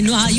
[0.00, 0.30] escuchando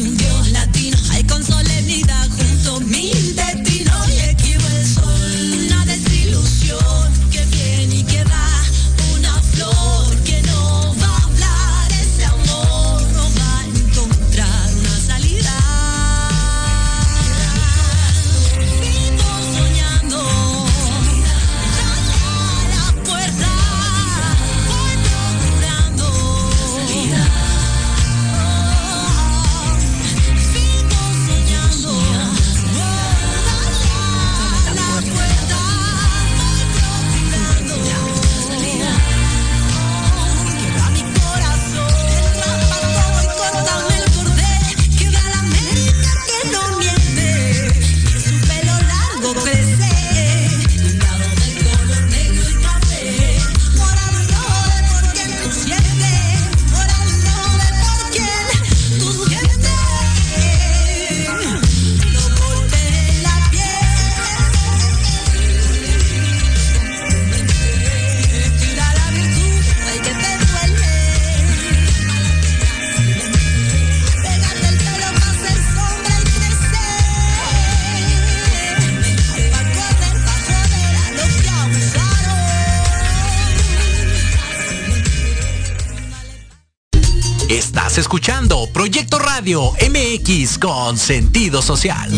[89.52, 92.10] Radio MX con sentido social.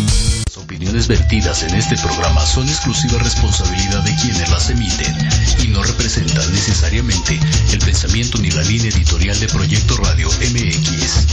[0.45, 5.17] Las opiniones vertidas en este programa son exclusiva responsabilidad de quienes las emiten
[5.63, 7.39] y no representan necesariamente
[7.71, 11.25] el pensamiento ni la línea editorial de Proyecto Radio MX.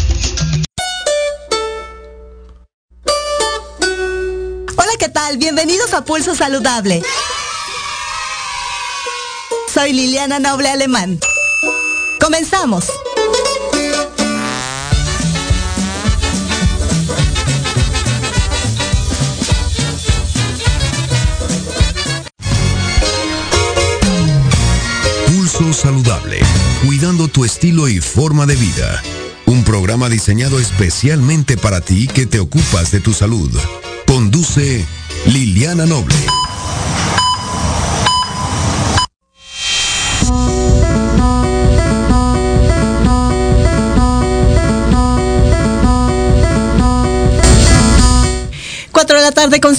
[4.77, 5.37] Hola, ¿qué tal?
[5.37, 7.03] Bienvenidos a Pulso Saludable.
[9.75, 11.21] Soy Liliana Noble Alemán.
[12.19, 12.87] Comenzamos.
[27.31, 29.03] Tu estilo y forma de vida.
[29.47, 33.51] Un programa diseñado especialmente para ti que te ocupas de tu salud.
[34.07, 34.85] Conduce
[35.27, 36.40] Liliana Noble.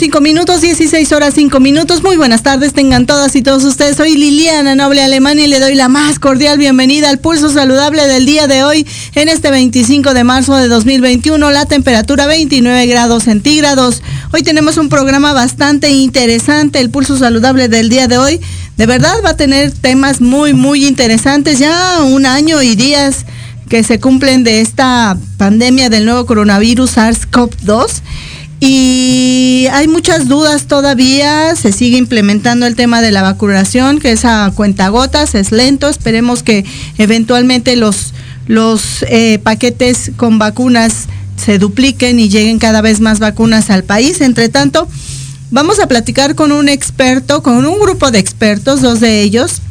[0.01, 2.01] 5 minutos, 16 horas 5 minutos.
[2.01, 3.97] Muy buenas tardes, tengan todas y todos ustedes.
[3.97, 8.25] Soy Liliana Noble Alemania y le doy la más cordial bienvenida al pulso saludable del
[8.25, 14.01] día de hoy, en este 25 de marzo de 2021, la temperatura 29 grados centígrados.
[14.33, 18.41] Hoy tenemos un programa bastante interesante, el pulso saludable del día de hoy.
[18.77, 21.59] De verdad va a tener temas muy, muy interesantes.
[21.59, 23.27] Ya un año y días
[23.69, 28.01] que se cumplen de esta pandemia del nuevo coronavirus SARS-CoV-2
[28.63, 34.23] y hay muchas dudas todavía, se sigue implementando el tema de la vacunación, que es
[34.23, 36.63] a cuentagotas, es lento, esperemos que
[36.99, 38.13] eventualmente los,
[38.45, 41.07] los eh, paquetes con vacunas
[41.43, 44.21] se dupliquen y lleguen cada vez más vacunas al país.
[44.21, 44.87] Entre tanto,
[45.49, 49.61] vamos a platicar con un experto, con un grupo de expertos, dos de ellos,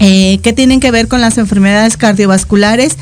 [0.00, 2.96] eh, que tienen que ver con las enfermedades cardiovasculares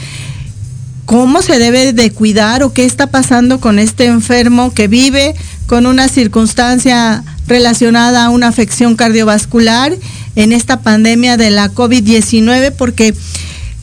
[1.06, 5.34] cómo se debe de cuidar o qué está pasando con este enfermo que vive
[5.66, 9.94] con una circunstancia relacionada a una afección cardiovascular
[10.36, 13.14] en esta pandemia de la COVID-19, porque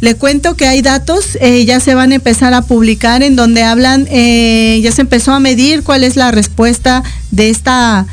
[0.02, 3.64] le cuento que hay datos, eh, ya se van a empezar a publicar en donde
[3.64, 8.08] hablan, eh, ya se empezó a medir cuál es la respuesta de esta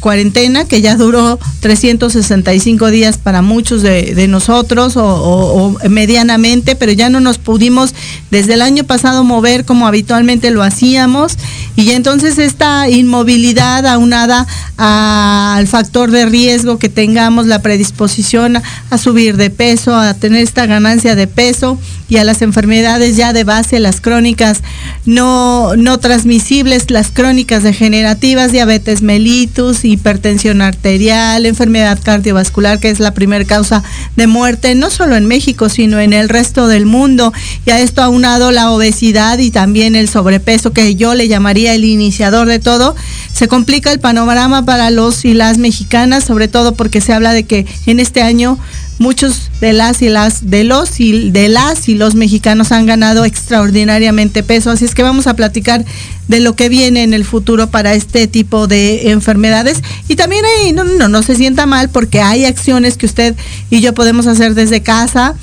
[0.00, 7.20] cuarentena que ya duró 365 días para muchos de, nosotros o, medianamente, pero ya no
[7.20, 7.94] nos pudimos
[8.30, 11.36] desde el año pasado mover como habitualmente lo hacíamos.
[11.76, 14.46] Y entonces esta inmovilidad aunada
[14.76, 20.66] al factor de riesgo que tengamos, la predisposición a subir de peso, a tener esta
[20.66, 21.78] ganancia de peso
[22.08, 24.62] y a las enfermedades ya de base, las crónicas
[25.06, 33.14] no, no transmisibles, las crónicas degenerativas, diabetes mellitus, hipertensión arterial, enfermedad cardiovascular, que es la
[33.14, 33.82] primera causa
[34.16, 37.32] de muerte, no solo en México, sino en el resto del mundo.
[37.66, 41.84] Y a esto aunado la obesidad y también el sobrepeso, que yo le llamaría el
[41.84, 42.96] iniciador de todo,
[43.32, 47.44] se complica el panorama para los y las mexicanas, sobre todo porque se habla de
[47.44, 48.58] que en este año
[49.00, 53.24] muchos de las y las de los y de las y los mexicanos han ganado
[53.24, 55.86] extraordinariamente peso, así es que vamos a platicar
[56.28, 59.82] de lo que viene en el futuro para este tipo de enfermedades.
[60.06, 63.34] Y también ahí no, no, no se sienta mal porque hay acciones que usted
[63.70, 65.34] y yo podemos hacer desde casa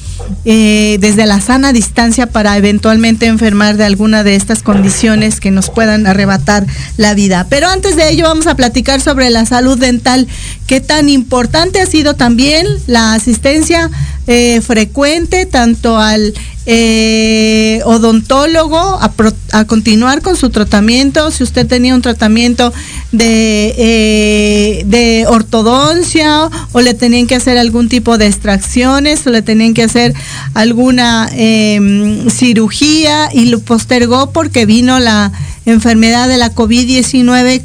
[0.46, 5.70] eh, desde la sana distancia para eventualmente enfermar de alguna de estas condiciones que nos
[5.70, 6.66] puedan arrebatar
[6.98, 7.48] la vida.
[7.50, 10.28] Pero antes de ello vamos a platicar sobre la salud dental,
[10.66, 13.90] qué tan importante ha sido también la asistencia
[14.28, 16.34] eh, frecuente tanto al
[16.70, 22.74] eh, odontólogo a, continuar con su tratamiento, si usted tenía un tratamiento
[23.14, 29.42] de, eh, de ortodoncia o le tenían que hacer algún tipo de extracciones o le
[29.42, 30.14] tenían que hacer
[30.56, 35.32] alguna em, cirugía y lo postergó porque vino la
[35.66, 37.62] enfermedad de la COVID-19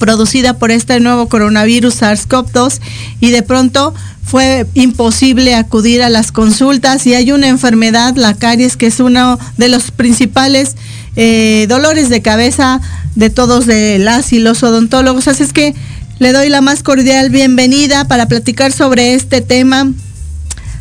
[0.00, 2.80] producida por este nuevo coronavirus SARS-CoV-2
[3.20, 3.94] y de pronto
[4.24, 9.38] fue imposible acudir a las consultas y hay una enfermedad, la caries, que es uno
[9.56, 10.76] de los principales
[11.14, 12.80] eh, dolores de cabeza
[13.14, 15.28] de todos de las y los odontólogos.
[15.28, 15.74] Así es que
[16.18, 19.92] le doy la más cordial bienvenida para platicar sobre este tema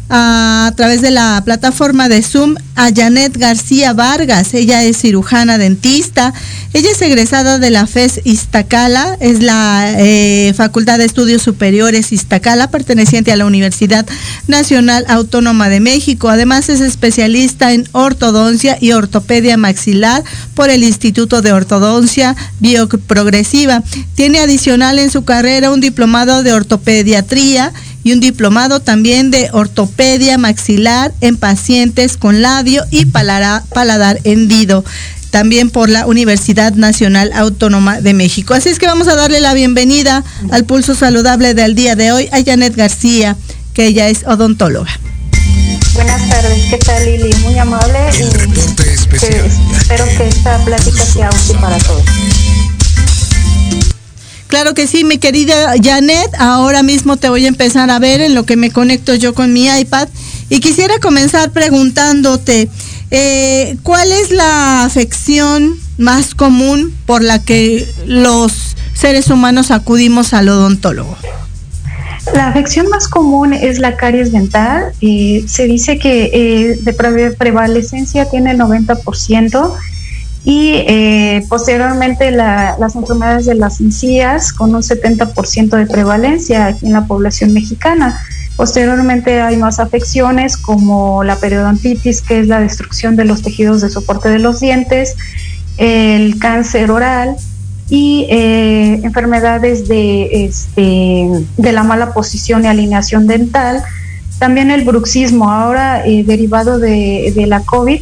[0.09, 4.53] a través de la plataforma de Zoom a Janet García Vargas.
[4.53, 6.33] Ella es cirujana dentista.
[6.73, 12.69] Ella es egresada de la FES Iztacala, es la eh, Facultad de Estudios Superiores Iztacala,
[12.69, 14.05] perteneciente a la Universidad
[14.47, 16.29] Nacional Autónoma de México.
[16.29, 20.23] Además es especialista en ortodoncia y ortopedia maxilar
[20.53, 23.83] por el Instituto de Ortodoncia Bioprogresiva.
[24.13, 27.73] Tiene adicional en su carrera un diplomado de ortopediatría
[28.03, 34.83] y un diplomado también de ortopedia maxilar en pacientes con labio y paladar, hendido
[35.29, 38.53] también por la Universidad Nacional Autónoma de México.
[38.53, 42.29] Así es que vamos a darle la bienvenida al pulso saludable del día de hoy
[42.31, 43.37] a Janet García,
[43.73, 44.91] que ella es odontóloga.
[45.93, 47.35] Buenas tardes, ¿qué tal Lili?
[47.43, 48.21] Muy amable y
[49.75, 52.03] espero que esta plática sea útil para todos.
[54.49, 58.33] Claro que sí, mi querida Janet, ahora mismo te voy a empezar a ver en
[58.33, 60.09] lo que me conecto yo con mi iPad
[60.49, 62.67] y quisiera comenzar preguntándote,
[63.11, 70.49] eh, ¿cuál es la afección más común por la que los seres humanos acudimos al
[70.49, 71.15] odontólogo?
[72.33, 74.93] La afección más común es la caries dental.
[75.01, 76.93] Eh, se dice que eh, de
[77.37, 79.77] prevalecencia tiene el 90%
[80.45, 86.93] y eh, posteriormente las enfermedades de las encías con un 70% de prevalencia aquí en
[86.93, 88.19] la población mexicana.
[88.55, 93.89] Posteriormente hay más afecciones como la periodontitis, que es la destrucción de los tejidos de
[93.89, 95.15] soporte de los dientes,
[95.77, 97.35] el cáncer oral
[97.89, 103.81] y eh, enfermedades de, este, de la mala posición y alineación dental.
[104.39, 108.01] También el bruxismo, ahora eh, derivado de, de la COVID,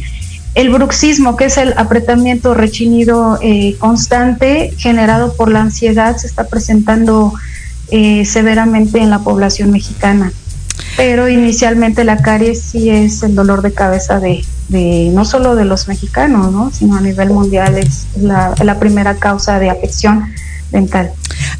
[0.54, 6.48] el bruxismo, que es el apretamiento rechinido eh, constante generado por la ansiedad, se está
[6.48, 7.32] presentando
[7.90, 10.32] eh, severamente en la población mexicana.
[10.96, 14.44] Pero inicialmente la caries sí es el dolor de cabeza de,
[15.12, 16.70] no solo de los mexicanos, ¿no?
[16.72, 20.32] sino a nivel mundial es la, primera causa de afección
[20.70, 21.12] dental.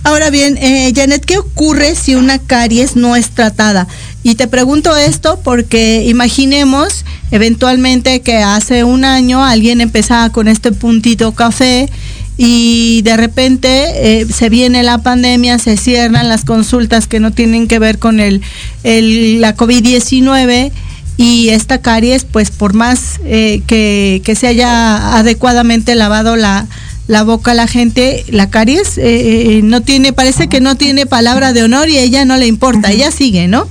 [0.05, 3.87] Ahora bien, eh, Janet, ¿qué ocurre si una caries no es tratada?
[4.23, 10.73] Y te pregunto esto porque imaginemos eventualmente que hace un año alguien empezaba con este
[10.73, 11.89] puntito café
[12.37, 17.67] y de repente eh, se viene la pandemia, se cierran las consultas que no tienen
[17.67, 18.43] que ver con el,
[18.83, 20.71] la COVID-19
[21.17, 26.69] y esta caries, pues por más eh, que, se haya adecuadamente lavado la,
[27.09, 31.53] la boca a la gente, la caries eh, no tiene, parece que no tiene palabra
[31.53, 33.67] de honor y a ella no le importa, ella sigue, ¿no?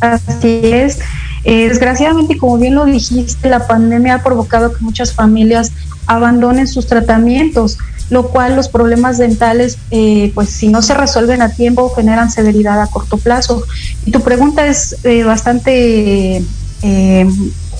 [0.00, 0.98] Así es.
[1.44, 5.72] Eh, desgraciadamente, como bien lo dijiste, la pandemia ha provocado que muchas familias
[6.06, 7.78] abandonen sus tratamientos,
[8.10, 12.80] lo cual los problemas dentales, eh, pues si no se resuelven a tiempo, generan severidad
[12.80, 13.62] a corto plazo.
[14.06, 16.42] Y tu pregunta es eh, bastante,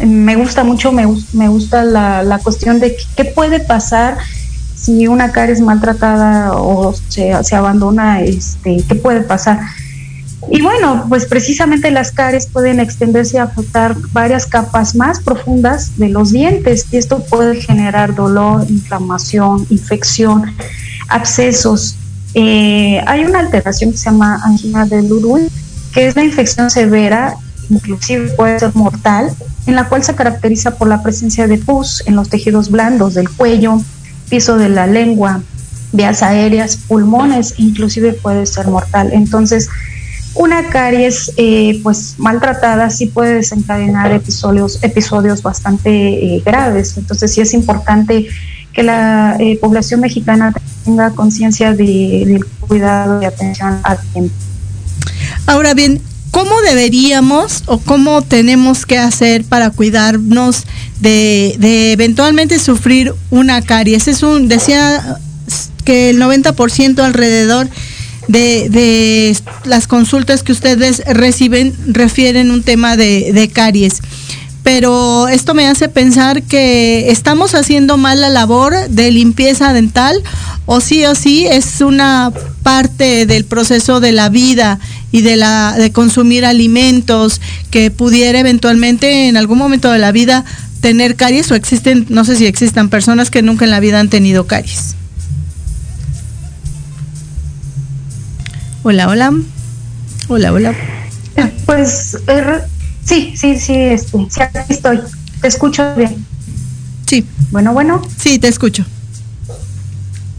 [0.00, 4.18] me gusta mucho, me, me gusta la, cuestión de qué puede pasar
[4.74, 9.60] si una cara es maltratada o se, se abandona, este, qué puede pasar.
[10.50, 16.10] Y bueno, pues precisamente las caries pueden extenderse y afectar varias capas más profundas de
[16.10, 20.54] los dientes y esto puede generar dolor, inflamación, infección,
[21.08, 21.96] abscesos.
[22.34, 25.48] Eh, hay una alteración que se llama angina de Lurul,
[25.92, 27.36] que es la infección severa,
[27.70, 29.30] inclusive puede ser mortal,
[29.66, 33.30] en la cual se caracteriza por la presencia de pus en los tejidos blandos del
[33.30, 33.80] cuello,
[34.28, 35.42] piso de la lengua,
[35.92, 39.10] vías aéreas, pulmones, inclusive puede ser mortal.
[39.12, 39.68] Entonces,
[40.34, 46.96] una caries eh, pues maltratada sí puede desencadenar episodios, episodios bastante eh, graves.
[46.96, 48.26] Entonces sí es importante
[48.72, 50.52] que la eh, población mexicana
[50.84, 54.34] tenga conciencia de, del cuidado y atención al tiempo.
[55.46, 56.00] Ahora bien,
[56.34, 60.64] ¿cómo deberíamos o cómo tenemos que hacer para cuidarnos
[61.00, 64.08] de, eventualmente sufrir una caries?
[64.08, 65.18] Es un, decía
[65.84, 67.68] que el 90% alrededor
[68.26, 74.00] de, de, las consultas que ustedes reciben refieren un tema de, de, caries.
[74.64, 80.20] Pero esto me hace pensar que estamos haciendo mal la labor de limpieza dental
[80.66, 84.80] o sí o sí es una parte del proceso de la vida
[85.14, 87.40] y de la de consumir alimentos
[87.70, 90.44] que pudiera eventualmente en algún momento de la vida
[90.80, 94.08] tener caries o existen, no sé si existan personas que nunca en la vida han
[94.10, 94.96] tenido caries.
[98.82, 99.32] Hola, hola.
[100.26, 100.74] Hola, hola.
[101.64, 102.64] Pues er,
[103.04, 104.98] sí, sí, sí, este, sí, aquí estoy.
[105.40, 106.26] Te escucho bien.
[107.06, 107.24] Sí.
[107.52, 108.02] Bueno, bueno.
[108.18, 108.84] Sí, te escucho.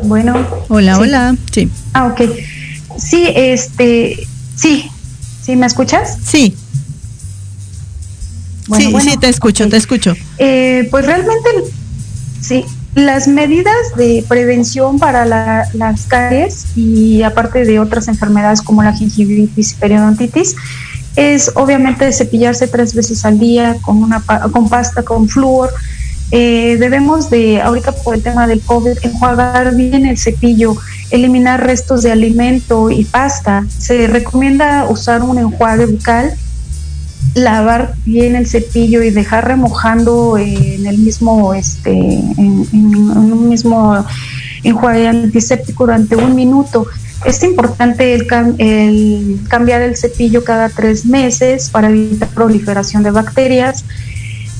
[0.03, 0.36] Bueno.
[0.67, 1.01] Hola, sí.
[1.01, 1.36] hola.
[1.50, 1.70] Sí.
[1.94, 2.22] Ah, ok.
[2.98, 4.89] Sí, este, sí.
[5.43, 6.17] ¿Sí me escuchas?
[6.24, 6.55] Sí.
[8.67, 9.71] Bueno, sí, bueno, sí, te escucho, okay.
[9.71, 10.15] te escucho.
[10.39, 11.50] Eh, pues realmente,
[12.41, 18.81] sí, las medidas de prevención para la, las caries y aparte de otras enfermedades como
[18.81, 20.55] la gingivitis y periodontitis
[21.15, 25.71] es obviamente cepillarse tres veces al día con una con pasta con flúor.
[26.31, 30.75] Eh, debemos de, ahorita por el tema del COVID, enjuagar bien el cepillo,
[31.12, 33.65] eliminar restos de alimento y pasta.
[33.77, 36.35] Se recomienda usar un enjuague bucal
[37.35, 44.05] lavar bien el cepillo y dejar remojando en el mismo, este, en, un mismo
[44.63, 46.88] enjuague antiséptico durante un minuto.
[47.25, 53.12] Es importante el, cam el, cambiar el cepillo cada tres meses para evitar proliferación de
[53.12, 53.83] bacterias.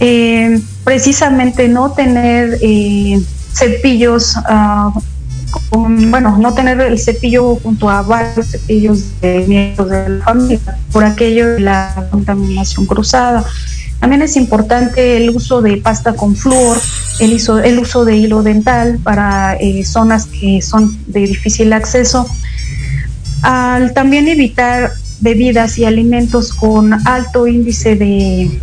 [0.02, 3.22] Eh, precisamente no tener eh,
[3.54, 5.00] cepillos uh,
[5.72, 10.60] bueno, no tener el cepillo junto a varios cepillos de miembros de la familia
[10.92, 13.46] por aquello de la contaminación cruzada.
[14.00, 16.78] También es importante el uso de pasta con flúor,
[17.20, 22.28] el, uso, el uso de hilo dental para eh, zonas que son de difícil acceso.
[23.42, 28.62] Al también evitar bebidas y alimentos con alto índice de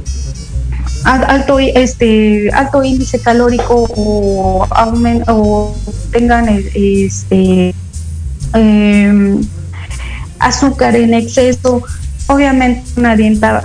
[1.05, 5.75] alto este alto índice calórico o, aument, o
[6.11, 7.75] tengan este
[8.55, 9.41] eh,
[10.39, 11.83] azúcar en exceso
[12.27, 13.61] obviamente una dieta,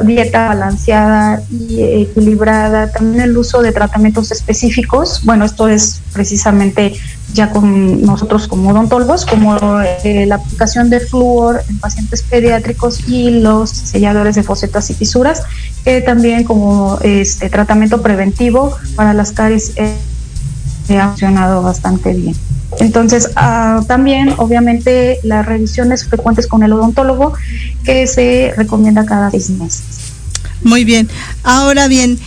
[0.48, 6.94] balanceada y equilibrada también el uso de tratamientos específicos bueno esto es precisamente
[7.34, 13.30] ya con nosotros como odontólogos como eh, la aplicación de flúor en pacientes pediátricos y
[13.30, 15.44] los selladores de fosetas y fisuras
[15.84, 19.96] que también como este tratamiento preventivo para las caries eh,
[20.98, 22.36] ha funcionado bastante bien.
[22.80, 27.34] Entonces, uh, también, obviamente, las revisiones frecuentes con el odontólogo
[27.84, 29.82] que se recomienda cada seis meses.
[30.64, 31.10] Muy bien.
[31.44, 32.20] Ahora bien,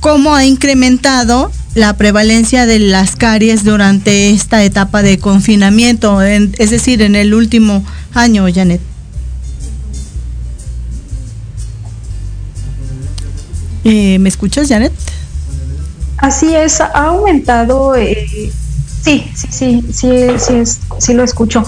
[0.00, 6.70] ¿cómo ha incrementado la prevalencia de las caries durante esta etapa de confinamiento, en, es
[6.70, 8.80] decir, en el último año, Janet?
[13.84, 14.92] Eh, ¿Me escuchas, Janet?
[16.18, 18.52] Así es, ha aumentado, eh,
[19.02, 21.64] sí, sí, sí, sí, sí, es, sí lo escucho.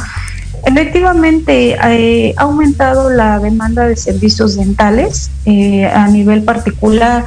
[0.67, 7.25] Efectivamente, eh, ha aumentado la demanda de servicios dentales eh, a nivel particular,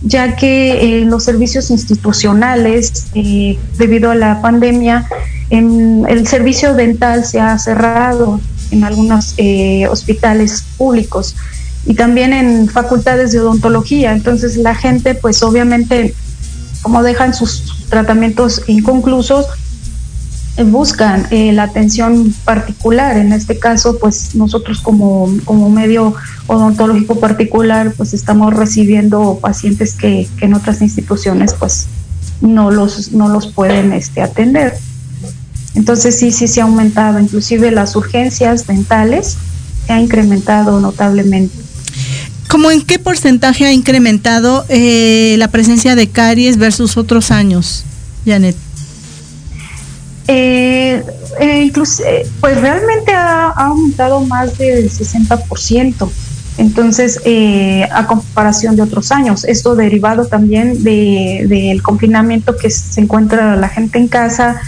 [0.00, 5.06] ya que los servicios institucionales, eh, debido a la pandemia,
[5.50, 9.34] el servicio dental se ha cerrado en algunos
[9.90, 11.34] hospitales públicos
[11.86, 14.12] y también en facultades de odontología.
[14.12, 16.14] Entonces la gente, pues obviamente,
[16.82, 19.46] como dejan sus tratamientos inconclusos,
[20.64, 23.16] buscan eh, la atención particular.
[23.16, 26.14] En este caso, pues nosotros como, como medio
[26.46, 31.86] odontológico particular, pues estamos recibiendo pacientes que, que en otras instituciones, pues
[32.40, 34.76] no los, no los pueden este, atender.
[35.74, 39.36] Entonces sí, sí se ha aumentado, inclusive las urgencias dentales
[39.86, 41.67] se ha incrementado notablemente.
[42.48, 47.84] ¿Cómo en qué porcentaje ha incrementado eh, la presencia de caries versus otros años,
[48.24, 48.56] Janet?
[50.28, 51.02] Eh,
[51.40, 52.02] eh, incluso,
[52.40, 56.10] pues realmente ha, aumentado más del 60%.
[56.58, 63.00] Entonces, eh, a comparación de otros años, esto derivado también del de, confinamiento que se
[63.00, 64.60] encuentra la gente en casa,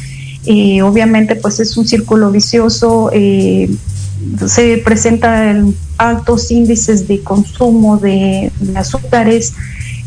[0.46, 5.50] eh, obviamente pues es un círculo vicioso, se presenta
[6.00, 9.52] altos índices de consumo de, azúcares,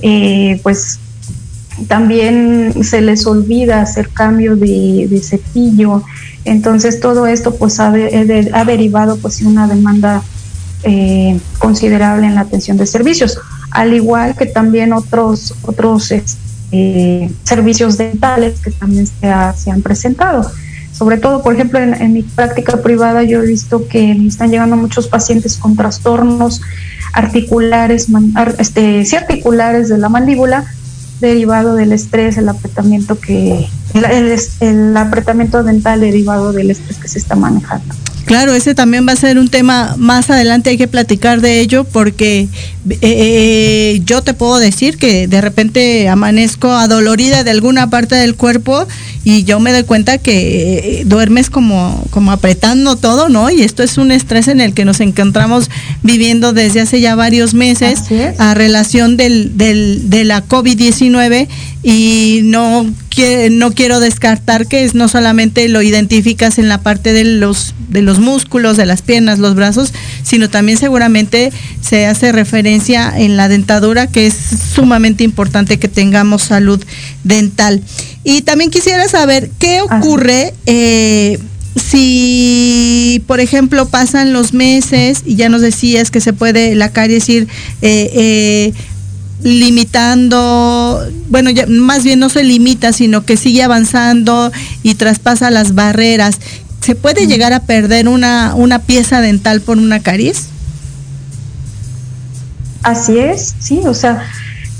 [0.01, 0.99] eh, pues
[1.87, 6.03] también se les olvida hacer cambio de, cepillo.
[6.45, 10.23] Entonces todo esto pues ha, derivado pues una demanda
[10.83, 13.37] eh, considerable en la atención de servicios,
[13.69, 20.51] al igual que también otros otros este, servicios dentales que también se, han presentado.
[20.93, 24.77] Sobre todo, por ejemplo, en, mi práctica privada yo he visto que me están llegando
[24.77, 26.61] muchos pacientes con trastornos
[27.13, 28.07] articulares,
[28.59, 30.65] este, sí articulares de la mandíbula,
[31.19, 37.35] derivado del estrés, el apretamiento que el, apretamiento dental derivado del estrés que se está
[37.35, 37.93] manejando.
[38.25, 41.83] Claro, ese también va a ser un tema más adelante, hay que platicar de ello
[41.83, 42.47] porque
[42.89, 48.35] eh, eh, yo te puedo decir que de repente amanezco adolorida de alguna parte del
[48.35, 48.87] cuerpo
[49.25, 53.49] y yo me doy cuenta que eh, duermes como, como apretando todo, ¿no?
[53.49, 55.69] Y esto es un estrés en el que nos encontramos
[56.01, 58.03] viviendo desde hace ya varios meses
[58.37, 61.49] a relación del, del, de la COVID-19
[61.83, 62.85] y no,
[63.51, 68.01] no quiero descartar que es no solamente lo identificas en la parte de los, de
[68.01, 73.47] los músculos, de las piernas, los brazos, sino también seguramente se hace referencia en la
[73.47, 74.35] dentadura, que es
[74.73, 76.83] sumamente importante que tengamos salud
[77.23, 77.81] dental.
[78.23, 81.39] Y también quisiera saber qué ocurre eh,
[81.75, 87.27] si, por ejemplo, pasan los meses y ya nos decías que se puede la caries
[87.29, 87.47] ir
[87.81, 88.73] eh, eh,
[89.43, 94.51] limitando, bueno, ya, más bien no se limita, sino que sigue avanzando
[94.83, 96.39] y traspasa las barreras.
[96.81, 100.47] ¿Se puede llegar a perder una, una pieza dental por una caries?
[102.83, 104.23] Así es, sí, o sea,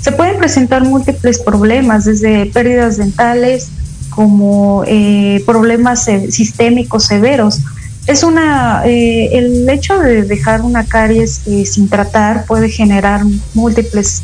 [0.00, 3.68] se pueden presentar múltiples problemas, desde pérdidas dentales
[4.10, 7.60] como eh, problemas sistémicos severos.
[8.06, 13.22] Es una, eh, el hecho de dejar una caries eh, sin tratar puede generar
[13.54, 14.22] múltiples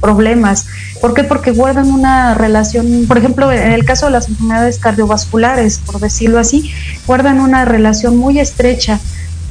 [0.00, 0.66] problemas.
[1.00, 1.24] ¿Por qué?
[1.24, 6.38] Porque guardan una relación, por ejemplo, en el caso de las enfermedades cardiovasculares, por decirlo
[6.38, 6.70] así,
[7.04, 9.00] guardan una relación muy estrecha,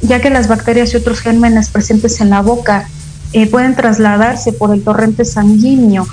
[0.00, 2.88] ya que las bacterias y otros gérmenes presentes en la boca
[3.34, 6.06] eh, pueden trasladarse por el torrente sanguíneo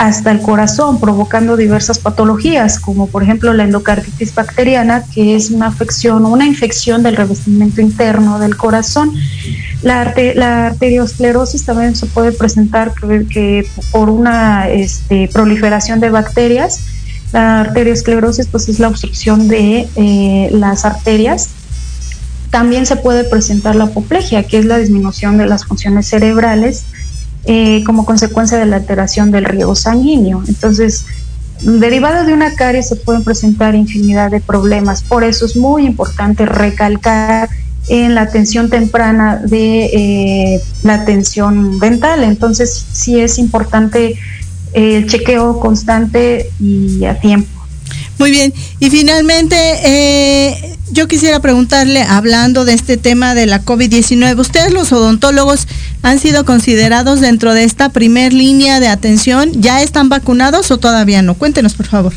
[0.00, 5.66] hasta el corazón, provocando diversas patologías, como por ejemplo la endocarditis bacteriana, que es una
[5.66, 9.12] afección una infección del revestimiento interno del corazón.
[9.82, 12.94] La, arteriosclerosis también se puede presentar
[13.28, 16.80] que, por una este, proliferación de bacterias.
[17.34, 21.50] La arteriosclerosis pues, es la obstrucción de eh, las arterias
[22.48, 26.84] también se puede presentar la apoplejia, que es la disminución de las funciones cerebrales
[27.44, 30.42] eh, como consecuencia de la alteración del riego sanguíneo.
[30.46, 31.04] Entonces,
[31.62, 35.02] derivado de una caries se pueden presentar infinidad de problemas.
[35.02, 37.48] Por eso es muy importante recalcar
[37.88, 42.24] en la atención temprana de eh, la atención dental.
[42.24, 44.16] Entonces, sí es importante
[44.72, 47.48] el chequeo constante y a tiempo.
[48.18, 48.52] Muy bien.
[48.78, 54.92] Y finalmente, eh, yo quisiera preguntarle, hablando de este tema de la COVID-19, ¿ustedes los
[54.92, 55.66] odontólogos
[56.02, 59.50] han sido considerados dentro de esta primer línea de atención?
[59.54, 61.34] ¿Ya están vacunados o todavía no?
[61.34, 62.12] Cuéntenos, por favor.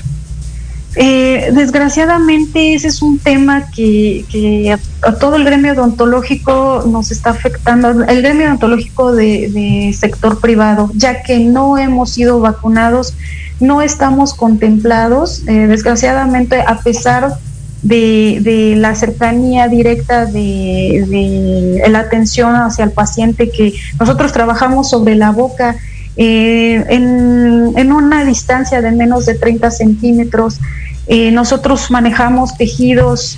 [0.95, 8.03] Eh, desgraciadamente ese es un tema que, a, todo el gremio odontológico nos está afectando,
[8.03, 13.15] el gremio odontológico de sector privado, ya que no hemos sido vacunados,
[13.59, 17.52] no estamos contemplados, eh, desgraciadamente a pesar de,
[17.83, 25.75] la cercanía directa de, la atención hacia el paciente que nosotros trabajamos sobre la boca
[26.15, 30.59] eh, en, una distancia de menos de 30 centímetros.
[31.07, 33.37] Eh, nosotros manejamos tejidos,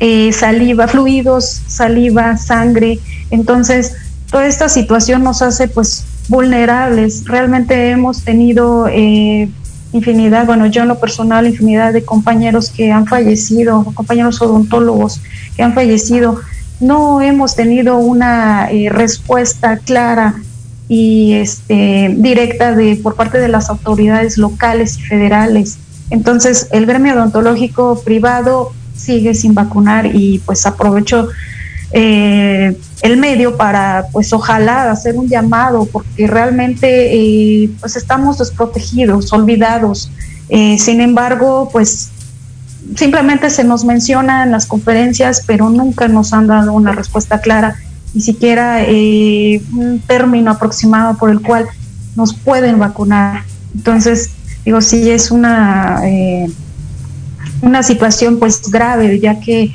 [0.00, 2.98] eh, saliva, fluidos, saliva, sangre.
[3.30, 3.94] Entonces,
[4.30, 7.24] toda esta situación nos hace pues vulnerables.
[7.24, 8.86] Realmente hemos tenido
[9.92, 15.20] infinidad, bueno, yo en lo personal, infinidad de compañeros que han fallecido, compañeros odontólogos
[15.56, 16.40] que han fallecido.
[16.80, 20.34] No hemos tenido una eh, respuesta clara
[20.88, 25.78] y este, directa de, por parte de las autoridades locales y federales.
[26.10, 31.28] Entonces, el gremio odontológico privado sigue sin vacunar y pues aprovecho
[31.92, 39.32] eh, el medio para, pues ojalá, hacer un llamado, porque realmente eh, pues estamos desprotegidos,
[39.32, 40.10] olvidados.
[40.48, 42.10] Eh, sin embargo, pues
[42.96, 47.76] simplemente se nos menciona en las conferencias, pero nunca nos han dado una respuesta clara,
[48.14, 51.66] ni siquiera un término aproximado por el cual
[52.16, 53.44] nos pueden vacunar.
[53.74, 54.30] Entonces,
[54.64, 56.00] digo, sí es una,
[57.60, 59.74] una situación pues grave, ya que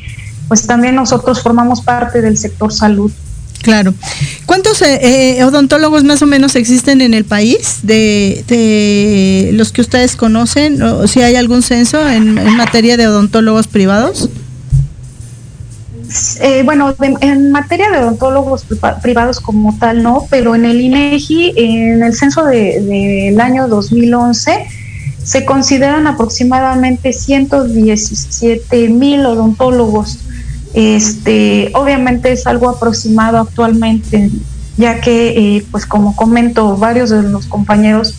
[0.53, 3.11] pues también nosotros formamos parte del sector salud.
[3.63, 3.91] Claro.
[4.45, 10.15] ¿Cuántos eh, eh, odontólogos más o menos existen en el país de, los que ustedes
[10.15, 10.79] conocen?
[10.83, 14.29] ¿O si hay algún censo en, materia de odontólogos privados?
[16.39, 18.63] Eh, bueno, en materia de odontólogos
[19.01, 24.67] privados como tal no, pero en el INEGI, en el censo del de, año 2011,
[25.23, 30.19] se consideran aproximadamente 117 mil odontólogos
[30.73, 34.29] este, obviamente es algo aproximado actualmente,
[34.77, 38.15] ya que, eh, pues como comento, varios de los compañeros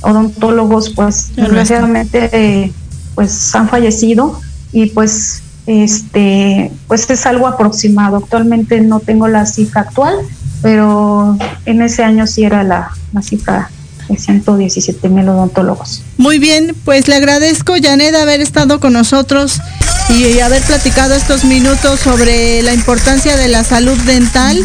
[0.00, 2.72] odontólogos, pues desgraciadamente,
[3.14, 4.40] pues han fallecido
[4.72, 8.16] y pues, este, pues es algo aproximado.
[8.16, 10.16] Actualmente no tengo la cifra actual,
[10.62, 13.70] pero en ese año sí era la, la cifra
[14.08, 16.02] 117 mil odontólogos.
[16.16, 19.60] Muy bien, pues le agradezco, Janet, haber estado con nosotros
[20.08, 24.58] y haber platicado estos minutos sobre la importancia de la salud dental.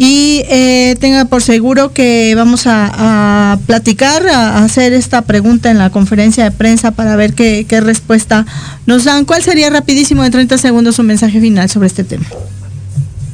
[0.00, 5.90] Y eh, tenga por seguro que vamos a, platicar, a hacer esta pregunta en la
[5.90, 8.46] conferencia de prensa para ver qué, respuesta
[8.86, 9.24] nos dan.
[9.24, 12.26] ¿Cuál sería rapidísimo en 30 segundos su mensaje final sobre este tema?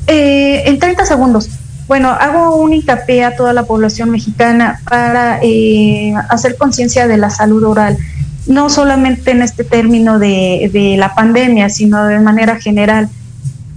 [0.06, 1.50] Eh, en 30 segundos.
[1.86, 7.28] Bueno, hago un hincapié a toda la población mexicana para eh, hacer conciencia de la
[7.28, 7.98] salud oral,
[8.46, 13.08] no solamente en este término de, la pandemia, sino de manera general.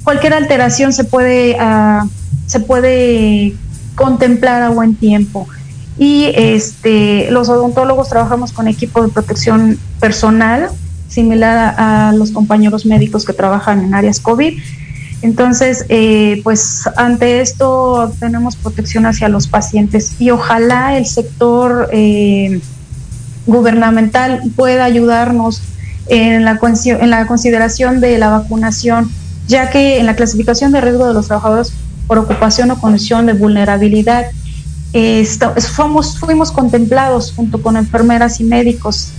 [0.03, 2.05] Cualquier alteración se puede, ah,
[2.45, 3.55] se puede
[3.95, 5.47] contemplar a buen tiempo.
[5.97, 10.69] Y este, los odontólogos trabajamos con equipo de protección personal,
[11.09, 14.57] similar a los compañeros médicos que trabajan en áreas COVID
[15.21, 22.61] entonces, eh, pues ante esto tenemos protección hacia los pacientes y ojalá el sector eh,
[23.45, 25.61] gubernamental pueda ayudarnos
[26.07, 29.09] en la, en la consideración de la vacunación,
[29.47, 31.73] ya que en la clasificación de riesgo de los trabajadores
[32.05, 34.25] por ocupación o condición de vulnerabilidad,
[35.75, 39.11] fuimos contemplados junto con enfermeras y médicos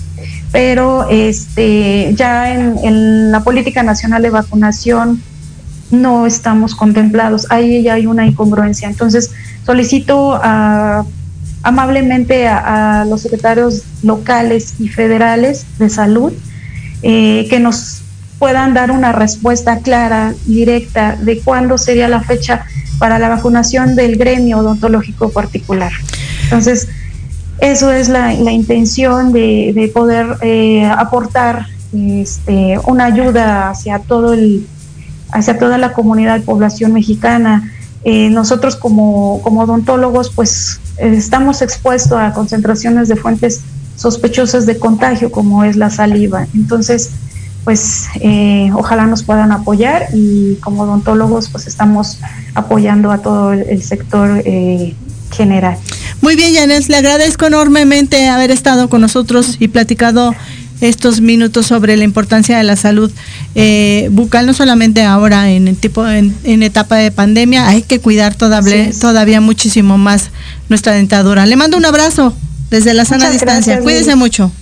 [0.53, 5.23] pero este ya en, la política nacional de vacunación
[5.91, 7.47] no estamos contemplados.
[7.51, 8.89] Ahí ya hay una incongruencia.
[8.89, 9.31] Entonces,
[9.65, 10.41] solicito
[11.63, 16.33] amablemente a, los secretarios locales y federales de salud
[17.03, 18.03] eh, que nos
[18.39, 22.65] puedan dar una respuesta clara, directa, de cuándo sería la fecha
[22.99, 25.93] para la vacunación del gremio odontológico particular.
[26.45, 26.89] Entonces,
[27.61, 34.67] eso es la, intención de, poder eh, aportar este, una ayuda hacia todo el
[35.33, 37.73] hacia toda la comunidad, población mexicana.
[38.05, 43.61] Eh, nosotros como, como odontólogos pues eh, estamos expuestos a concentraciones de fuentes
[43.97, 46.47] sospechosas de contagio como es la saliva.
[46.55, 47.11] Entonces,
[47.65, 52.19] pues eh, ojalá nos puedan apoyar y como odontólogos pues estamos
[52.55, 54.43] apoyando a todo el, sector
[55.33, 55.77] general.
[56.23, 60.35] Muy bien, Yanes, le agradezco enormemente haber estado con nosotros y platicado
[60.81, 63.11] estos minutos sobre la importancia de la salud
[63.55, 68.91] eh, bucal, no solamente ahora en, tipo, en, etapa de pandemia, hay que cuidar todavía,
[69.01, 70.31] todavía muchísimo más
[70.69, 71.47] nuestra dentadura.
[71.47, 72.35] Le mando un abrazo
[72.71, 73.81] desde la sana distancia.
[73.81, 74.53] Cuídese mucho.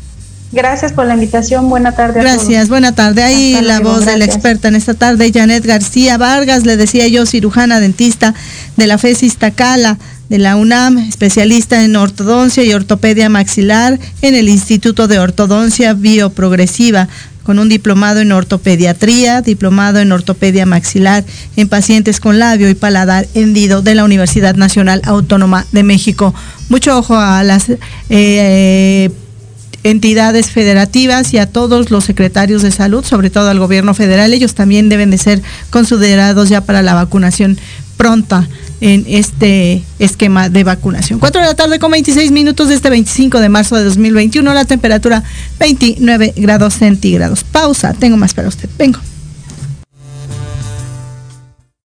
[0.53, 1.69] Gracias por la invitación.
[1.69, 2.21] Buena tarde.
[2.21, 3.23] Gracias, buena tarde.
[3.23, 7.27] Ahí la voz de la experta en esta tarde, Janet García Vargas, le decía yo,
[7.27, 8.35] cirujana dentista
[8.77, 14.49] de la FESIS Tacala de la UNAM, especialista en ortodoncia y ortopedia maxilar en el
[14.49, 17.09] Instituto de Ortodoncia Bioprogresiva,
[17.43, 21.25] con un diplomado en ortopediatría, diplomado en ortopedia maxilar
[21.57, 26.35] en pacientes con labio y paladar hendido de la Universidad Nacional Autónoma de México.
[26.69, 27.67] Mucho ojo a las
[28.11, 29.11] eh,
[29.91, 34.55] entidades federativas y a todos los secretarios de salud, sobre todo al gobierno federal, ellos
[34.55, 37.59] también deben de ser considerados ya para la vacunación
[37.97, 38.49] pronta
[38.81, 41.19] en este esquema de vacunación.
[41.19, 44.65] 4 de la tarde con 26 minutos de este 25 de marzo de 2021, la
[44.65, 45.23] temperatura
[45.59, 47.45] 29 grados centígrados.
[47.45, 48.69] Pausa, tengo más para usted.
[48.79, 48.99] Vengo.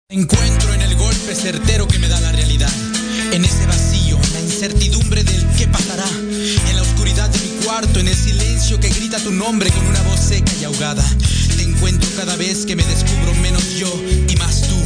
[0.09, 2.68] Encuentro en el golpe certero que me da la realidad,
[3.33, 4.01] en ese vacío,
[8.12, 11.05] el silencio que grita tu nombre con una voz seca y ahogada.
[11.57, 13.88] Te encuentro cada vez que me descubro menos yo
[14.29, 14.77] y más tú.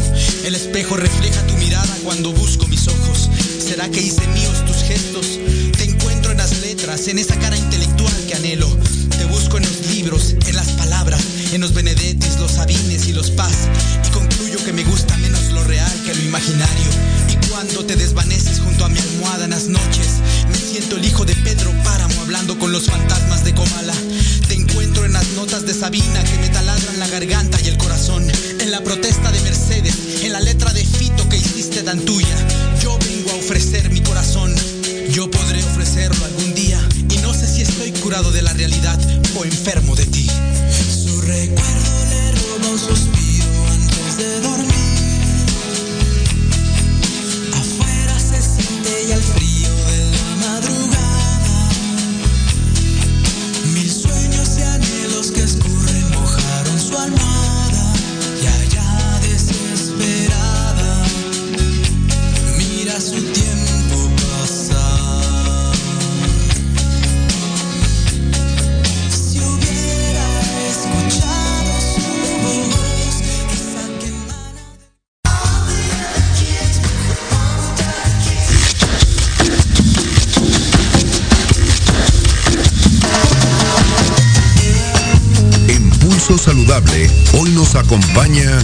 [0.45, 3.29] El espejo refleja tu mirada cuando busco mis ojos.
[3.59, 5.41] ¿Será que hice míos tus gestos?
[5.77, 8.69] Te encuentro en las letras, en esa cara intelectual que anhelo.
[9.19, 11.21] Te busco en los libros, en las palabras,
[11.53, 13.69] en los Benedettis, los Sabines y los Paz.
[14.07, 16.76] Y concluyo que me gusta menos lo real que lo imaginario.
[22.77, 23.95] los fantasmas de Comala.
[24.49, 28.23] Te encuentro en las notas de Sabina que me taladran la garganta y el corazón.
[28.61, 32.37] En la protesta de Mercedes, en la letra de Fito que hiciste tan tuya.
[32.83, 34.55] Yo vengo a ofrecer mi corazón.
[35.11, 36.79] Yo podré ofrecerlo algún día.
[37.09, 39.01] Y no sé si estoy curado de la realidad
[39.39, 40.05] o enfermo de
[87.87, 88.59] acompaña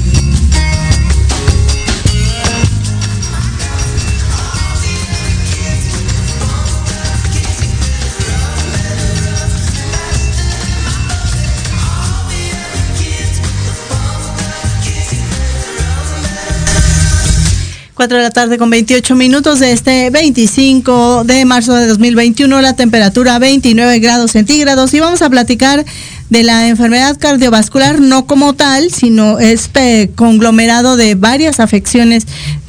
[17.94, 22.74] Cuatro de la tarde con 28 minutos de este 25 de marzo de 2021, la
[22.74, 25.84] temperatura 29 grados centígrados y vamos a platicar
[26.32, 32.26] de la enfermedad cardiovascular, no como tal, sino este conglomerado de varias afecciones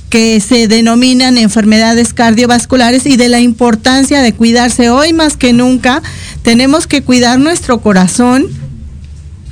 [0.10, 6.04] que se denominan enfermedades cardiovasculares y de la importancia de cuidarse hoy más que nunca.
[6.42, 8.48] Tenemos que cuidar nuestro corazón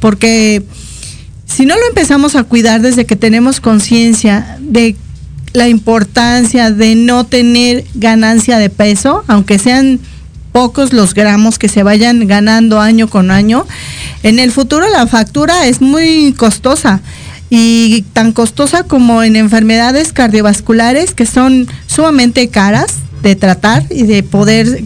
[0.01, 0.61] porque
[1.45, 4.97] si no lo empezamos a cuidar desde que tenemos conciencia de
[5.53, 10.01] la importancia de no tener ganancia de peso, aunque sean
[10.51, 13.65] pocos los gramos que se vayan ganando año con año,
[14.23, 17.01] en el futuro la factura es muy costosa
[17.49, 24.23] y tan costosa como en enfermedades cardiovasculares que son sumamente caras de tratar y de
[24.23, 24.83] poder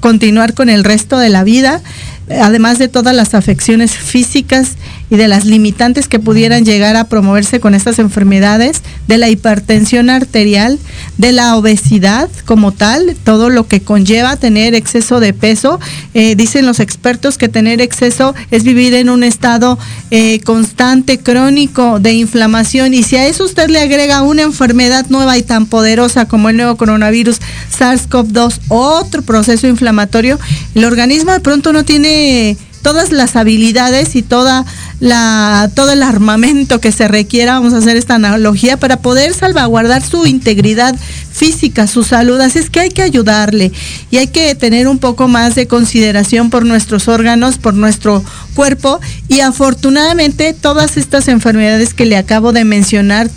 [0.00, 1.80] continuar con el resto de la vida,
[2.28, 4.72] además de todas las afecciones físicas
[5.12, 10.08] y de las limitantes que pudieran llegar a promoverse con estas enfermedades, de la hipertensión
[10.08, 10.78] arterial,
[11.18, 15.78] de la obesidad como tal, todo lo que conlleva tener exceso de peso.
[16.14, 19.78] Eh, dicen los expertos que tener exceso es vivir en un estado
[20.10, 25.36] eh, constante, crónico de inflamación y si a eso usted le agrega una enfermedad nueva
[25.36, 27.36] y tan poderosa como el nuevo coronavirus
[27.78, 30.40] SARS-CoV-2, otro proceso inflamatorio,
[30.74, 34.66] el organismo de pronto no tiene todas las habilidades y toda
[35.00, 40.02] la, todo el armamento que se requiera, vamos a hacer esta analogía, para poder salvaguardar
[40.02, 40.94] su integridad
[41.32, 42.40] física, su salud.
[42.40, 43.72] Así es que hay que ayudarle
[44.10, 48.22] y hay que tener un poco más de consideración por nuestros órganos, por nuestro
[48.54, 53.30] cuerpo y afortunadamente todas estas enfermedades que le acabo de mencionar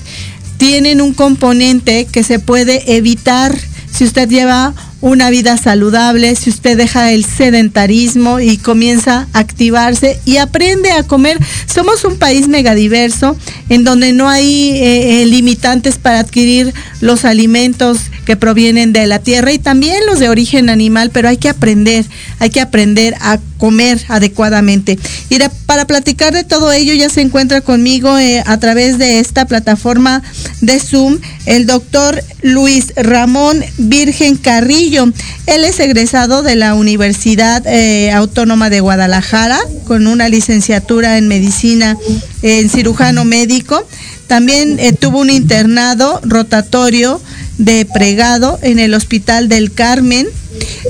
[0.57, 3.55] tienen un componente que se puede evitar
[3.95, 4.73] si usted lleva
[5.05, 11.03] una vida saludable, si usted deja el sedentarismo y comienza a activarse y aprende a
[11.03, 11.37] comer.
[11.71, 13.37] Somos un país megadiverso
[13.69, 19.19] en donde no hay eh, eh, limitantes para adquirir los alimentos que provienen de la
[19.19, 22.03] tierra y también los de origen animal, pero hay que aprender,
[22.39, 24.97] hay que aprender a comer adecuadamente.
[25.29, 29.45] Y para platicar de todo ello ya se encuentra conmigo eh, a través de esta
[29.45, 30.23] plataforma
[30.61, 35.05] de Zoom el doctor Luis Ramón Virgen Carrillo.
[35.47, 41.97] Él es egresado de la Universidad eh, Autónoma de Guadalajara con una licenciatura en medicina
[42.41, 43.87] en cirujano médico.
[44.27, 47.21] También eh, tuvo un internado rotatorio
[47.57, 50.27] de pregado en el Hospital del Carmen.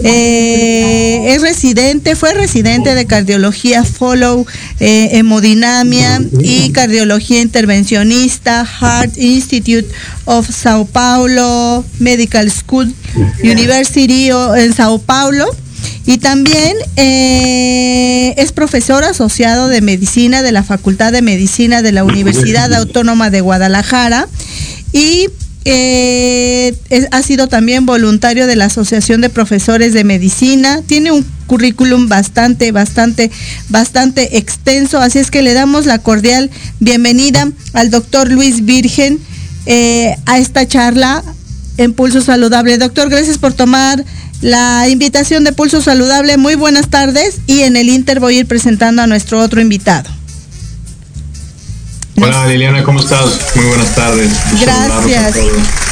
[0.03, 4.45] Eh, es residente, fue residente de cardiología follow,
[4.79, 9.87] eh, hemodinamia y cardiología intervencionista, Heart Institute
[10.25, 12.93] of Sao Paulo Medical School
[13.43, 15.45] University en Sao Paulo.
[16.07, 22.03] Y también eh, es profesor asociado de medicina de la Facultad de Medicina de la
[22.03, 24.27] Universidad Autónoma de Guadalajara
[24.93, 25.27] y
[25.65, 26.77] eh,
[27.11, 30.81] ha sido también voluntario de la Asociación de Profesores de Medicina.
[30.85, 33.31] Tiene un currículum bastante, bastante,
[33.69, 34.99] bastante extenso.
[34.99, 39.19] Así es que le damos la cordial bienvenida al doctor Luis Virgen
[39.65, 41.23] eh, a esta charla
[41.77, 42.77] en Pulso Saludable.
[42.77, 44.05] Doctor, gracias por tomar
[44.41, 46.37] la invitación de Pulso Saludable.
[46.37, 50.09] Muy buenas tardes y en el Inter voy a ir presentando a nuestro otro invitado.
[52.17, 53.39] Hola Liliana, ¿cómo estás?
[53.55, 54.31] Muy buenas tardes.
[54.61, 55.35] Gracias.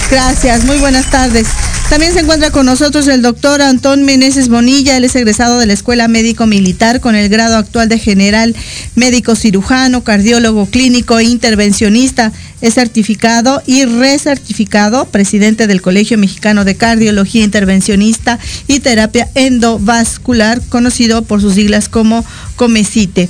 [0.09, 1.47] Gracias, muy buenas tardes.
[1.89, 5.73] También se encuentra con nosotros el doctor Antón Meneses Bonilla, él es egresado de la
[5.73, 8.55] Escuela Médico Militar con el grado actual de general
[8.95, 12.31] médico cirujano, cardiólogo clínico e intervencionista.
[12.62, 21.23] Es certificado y recertificado, presidente del Colegio Mexicano de Cardiología Intervencionista y Terapia Endovascular, conocido
[21.23, 22.23] por sus siglas como
[22.55, 23.27] Comecite.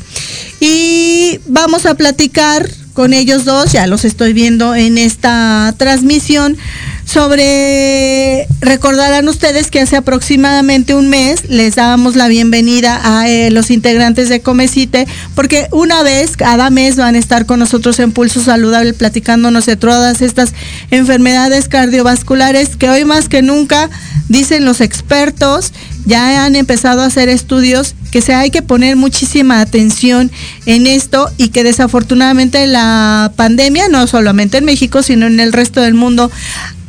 [0.60, 6.58] Y vamos a platicar con ellos dos, ya los estoy viendo en esta transmisión,
[7.06, 13.72] sobre, recordarán ustedes que hace aproximadamente un mes les dábamos la bienvenida a eh, los
[13.72, 18.42] integrantes de Comecite, porque una vez cada mes van a estar con nosotros en Pulso
[18.42, 20.54] Saludable platicándonos de todas estas
[20.92, 23.89] enfermedades cardiovasculares que hoy más que nunca,
[24.30, 25.74] dicen los expertos,
[26.06, 30.32] ya han empezado a hacer estudios que se hay que poner muchísima atención
[30.66, 35.82] en esto y que desafortunadamente la pandemia, no solamente en México, sino en el resto
[35.82, 36.30] del mundo,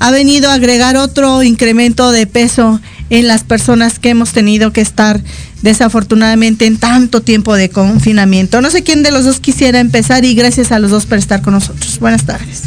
[0.04, 4.82] ha venido a agregar otro incremento de peso en las personas que hemos tenido que
[4.82, 5.18] estar
[5.62, 8.60] desafortunadamente en tanto tiempo de confinamiento.
[8.60, 11.40] No sé quién de los dos quisiera empezar y gracias a los dos por estar
[11.40, 11.98] con nosotros.
[12.00, 12.64] Buenas tardes.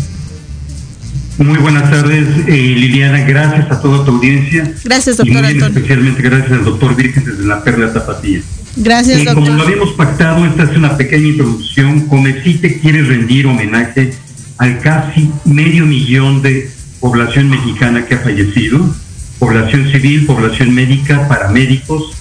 [1.37, 3.19] Muy buenas tardes, eh, Liliana.
[3.19, 4.73] Gracias a toda tu audiencia.
[4.83, 8.41] Gracias, doctor y muy Especialmente gracias al doctor Virgen desde la Perla Tapatía.
[8.77, 9.43] Gracias, eh, doctor.
[9.43, 12.07] Como lo habíamos pactado, esta es una pequeña introducción.
[12.07, 14.11] Comecite quiere rendir homenaje
[14.57, 16.76] al casi medio millón de
[17.07, 18.93] población mexicana que ha fallecido,
[19.39, 22.11] población civil, población médica, paramédicos,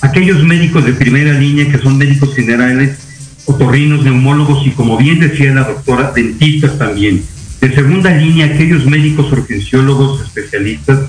[0.00, 2.96] aquellos médicos de primera línea que son médicos generales,
[3.44, 7.22] otorrinos, neumólogos y como bien decía la doctora, dentistas también
[7.60, 11.00] de segunda línea, aquellos médicos urgenciólogos especialistas.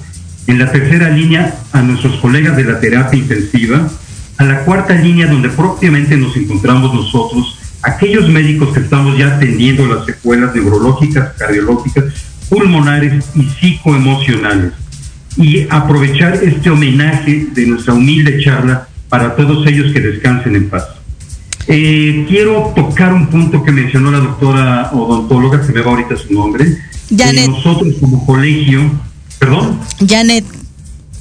[0.48, 3.90] En la tercera línea, a nuestros colegas de la terapia intensiva.
[4.40, 9.86] A la cuarta línea, donde propiamente nos encontramos nosotros, aquellos médicos que estamos ya atendiendo
[9.86, 12.06] las secuelas neurológicas, cardiológicas,
[12.52, 14.74] pulmonares y psicoemocionales.
[15.38, 20.86] Y aprovechar este homenaje de nuestra humilde charla para todos ellos que descansen en paz.
[21.68, 26.34] Eh, quiero tocar un punto que mencionó la doctora odontóloga, se me va ahorita su
[26.34, 26.78] nombre.
[27.16, 27.48] Janet.
[27.48, 28.82] nosotros como colegio,
[29.40, 29.80] perdón.
[30.06, 30.44] Janet.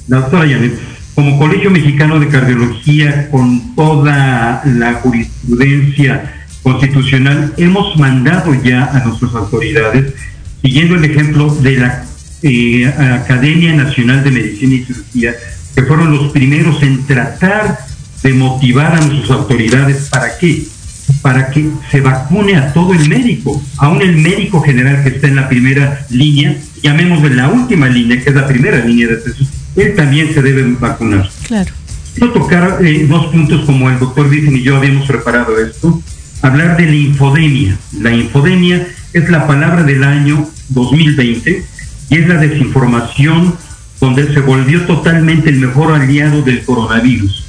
[0.09, 0.77] La doctora Janet,
[1.15, 9.33] como Colegio Mexicano de Cardiología, con toda la jurisprudencia constitucional, hemos mandado ya a nuestras
[9.35, 10.13] autoridades,
[10.61, 12.05] siguiendo el ejemplo de la
[12.43, 15.35] eh, Academia Nacional de Medicina y Cirugía,
[15.75, 17.79] que fueron los primeros en tratar
[18.23, 20.09] de motivar a nuestras autoridades.
[20.09, 20.63] ¿Para qué?
[21.21, 25.35] Para que se vacune a todo el médico, aún el médico general que está en
[25.35, 29.95] la primera línea, llamémosle la última línea, que es la primera línea de atención, él
[29.95, 31.29] también se debe vacunar.
[31.47, 31.71] Claro.
[32.15, 36.01] Quiero tocar eh, dos puntos como el doctor Virgen y yo habíamos preparado esto.
[36.41, 37.77] Hablar de la infodemia.
[37.99, 41.63] La infodemia es la palabra del año 2020
[42.09, 43.55] y es la desinformación
[43.99, 47.41] donde se volvió totalmente el mejor aliado del coronavirus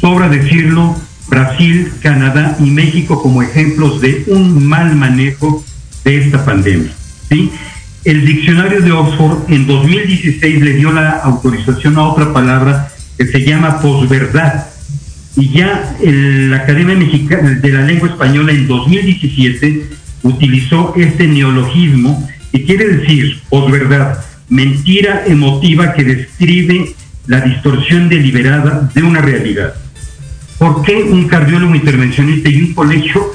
[0.00, 0.96] sobra decirlo,
[1.28, 5.64] Brasil, Canadá y México como ejemplos de un mal manejo
[6.04, 6.92] de esta pandemia.
[7.28, 7.50] ¿sí?
[8.04, 13.44] El diccionario de Oxford en 2016 le dio la autorización a otra palabra que se
[13.44, 14.66] llama posverdad.
[15.36, 19.86] Y ya la Academia Mexicana de la Lengua Española en 2017
[20.22, 26.94] utilizó este neologismo que quiere decir posverdad, mentira emotiva que describe
[27.26, 29.74] la distorsión deliberada de una realidad.
[30.58, 33.32] ¿Por qué un cardiólogo intervencionista y un colegio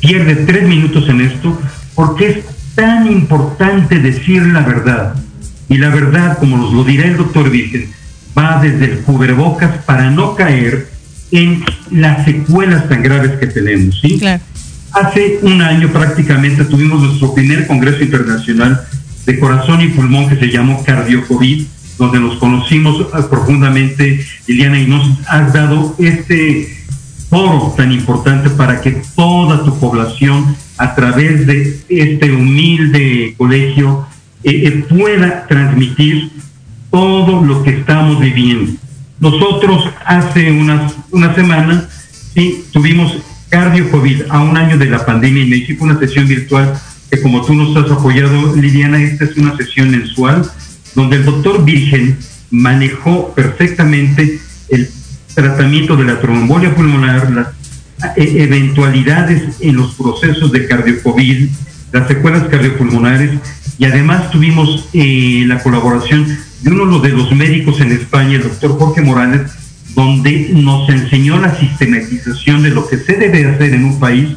[0.00, 1.60] pierde tres minutos en esto?
[1.94, 2.38] Porque es
[2.74, 5.14] tan importante decir la verdad.
[5.68, 7.90] Y la verdad, como nos lo dirá el doctor Virgen,
[8.36, 10.88] va desde el cubrebocas para no caer
[11.30, 14.00] en las secuelas tan graves que tenemos.
[14.00, 14.20] ¿sí?
[14.92, 18.80] Hace un año prácticamente tuvimos nuestro primer Congreso Internacional
[19.26, 21.66] de Corazón y Pulmón que se llamó CardioCovid
[22.00, 26.76] donde nos conocimos ah, profundamente, Liliana, y nos has dado este
[27.28, 34.06] foro tan importante para que toda tu población, a través de este humilde colegio,
[34.42, 36.30] eh, eh, pueda transmitir
[36.90, 38.72] todo lo que estamos viviendo.
[39.20, 41.86] Nosotros hace unas, una semana
[42.34, 43.18] sí, tuvimos
[43.50, 46.80] Cardio COVID a un año de la pandemia en México, una sesión virtual
[47.10, 50.48] que como tú nos has apoyado, Liliana, esta es una sesión mensual
[50.94, 52.16] donde el doctor Virgen
[52.50, 54.88] manejó perfectamente el
[55.34, 57.48] tratamiento de la trombolia pulmonar, las
[58.16, 61.50] eh, eventualidades en los procesos de cardiocovid,
[61.92, 63.32] las secuelas cardiopulmonares
[63.78, 66.26] y además tuvimos eh, la colaboración
[66.62, 69.42] de uno de los médicos en España, el doctor Jorge Morales,
[69.94, 74.28] donde nos enseñó la sistematización de lo que se debe hacer en un país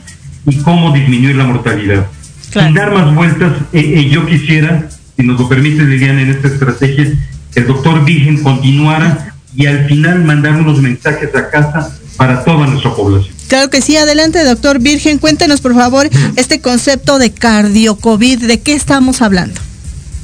[0.46, 2.08] y cómo disminuir la mortalidad.
[2.52, 7.14] Sin dar más vueltas, eh, yo quisiera si nos lo permite Liliana en esta estrategia,
[7.56, 12.96] el doctor Virgen continuara y al final mandar unos mensajes a casa para toda nuestra
[12.96, 13.34] población.
[13.48, 18.62] Claro que sí, adelante doctor Virgen, cuéntenos por favor este concepto de cardio COVID, ¿de
[18.62, 19.60] qué estamos hablando?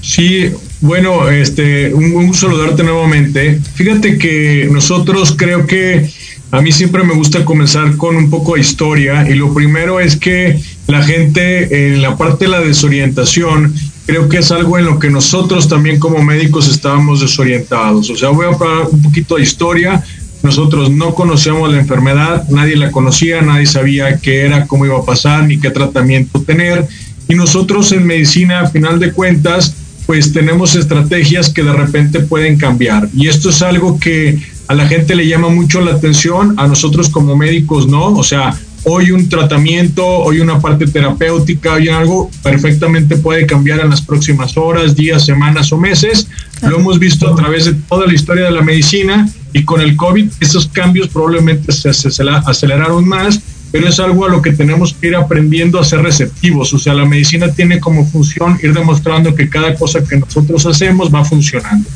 [0.01, 0.51] Sí,
[0.81, 3.59] bueno, este, un, un saludarte nuevamente.
[3.75, 6.09] Fíjate que nosotros creo que
[6.51, 10.15] a mí siempre me gusta comenzar con un poco de historia y lo primero es
[10.15, 13.73] que la gente en la parte de la desorientación
[14.07, 18.09] creo que es algo en lo que nosotros también como médicos estábamos desorientados.
[18.09, 20.03] O sea, voy a hablar un poquito de historia.
[20.41, 25.05] Nosotros no conocíamos la enfermedad, nadie la conocía, nadie sabía qué era, cómo iba a
[25.05, 26.87] pasar, ni qué tratamiento tener.
[27.27, 29.75] Y nosotros en medicina, a final de cuentas,
[30.09, 33.07] pues tenemos estrategias que de repente pueden cambiar.
[33.13, 37.09] Y esto es algo que a la gente le llama mucho la atención, a nosotros
[37.09, 43.17] como médicos no, o sea, hoy un tratamiento, hoy una parte terapéutica, hoy algo perfectamente
[43.17, 46.27] puede cambiar en las próximas horas, días, semanas o meses.
[46.63, 49.95] Lo hemos visto a través de toda la historia de la medicina y con el
[49.95, 53.39] COVID esos cambios probablemente se aceleraron más
[53.71, 56.73] pero es algo a lo que tenemos que ir aprendiendo a ser receptivos.
[56.73, 61.13] O sea, la medicina tiene como función ir demostrando que cada cosa que nosotros hacemos
[61.13, 61.87] va funcionando.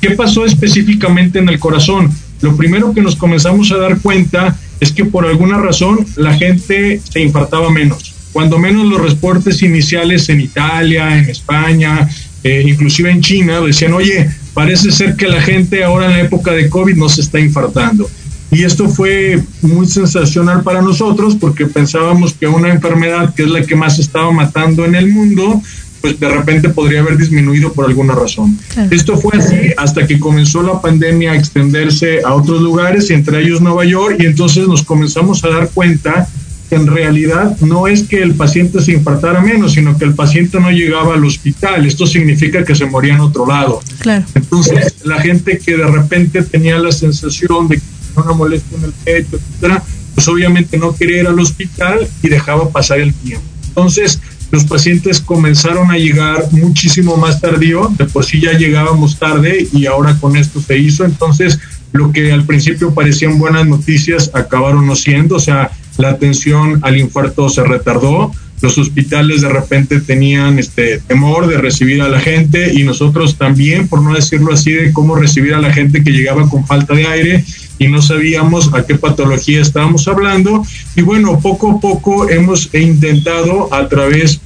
[0.00, 2.10] ¿Qué pasó específicamente en el corazón?
[2.40, 7.00] Lo primero que nos comenzamos a dar cuenta es que por alguna razón la gente
[7.08, 8.14] se infartaba menos.
[8.32, 12.08] Cuando menos los reportes iniciales en Italia, en España,
[12.42, 16.50] eh, inclusive en China, decían, oye, parece ser que la gente ahora en la época
[16.52, 18.10] de COVID no se está infartando.
[18.52, 23.62] Y esto fue muy sensacional para nosotros porque pensábamos que una enfermedad que es la
[23.62, 25.62] que más estaba matando en el mundo,
[26.02, 28.58] pues de repente podría haber disminuido por alguna razón.
[28.90, 33.40] Esto fue así hasta que comenzó la pandemia a extenderse a otros lugares, y entre
[33.40, 36.28] ellos Nueva York, y entonces nos comenzamos a dar cuenta
[36.68, 40.60] que en realidad no es que el paciente se infartara menos, sino que el paciente
[40.60, 41.86] no llegaba al hospital.
[41.86, 43.80] Esto significa que se moría en otro lado.
[44.00, 44.24] Claro.
[44.34, 48.92] Entonces, la gente que de repente tenía la sensación de que una molestia en el
[48.92, 49.82] pecho, etcétera,
[50.14, 53.44] pues obviamente no quería ir al hospital y dejaba pasar el tiempo.
[53.68, 59.66] Entonces, los pacientes comenzaron a llegar muchísimo más tardío, de por sí ya llegábamos tarde
[59.72, 61.58] y ahora con esto se hizo, entonces
[61.92, 66.98] lo que al principio parecían buenas noticias acabaron no siendo, o sea, la atención al
[66.98, 72.72] infarto se retardó, los hospitales de repente tenían este temor de recibir a la gente
[72.72, 76.48] y nosotros también, por no decirlo así, de cómo recibir a la gente que llegaba
[76.48, 77.44] con falta de aire
[77.78, 80.64] y no sabíamos a qué patología estábamos hablando.
[80.96, 84.40] Y bueno, poco a poco hemos intentado a través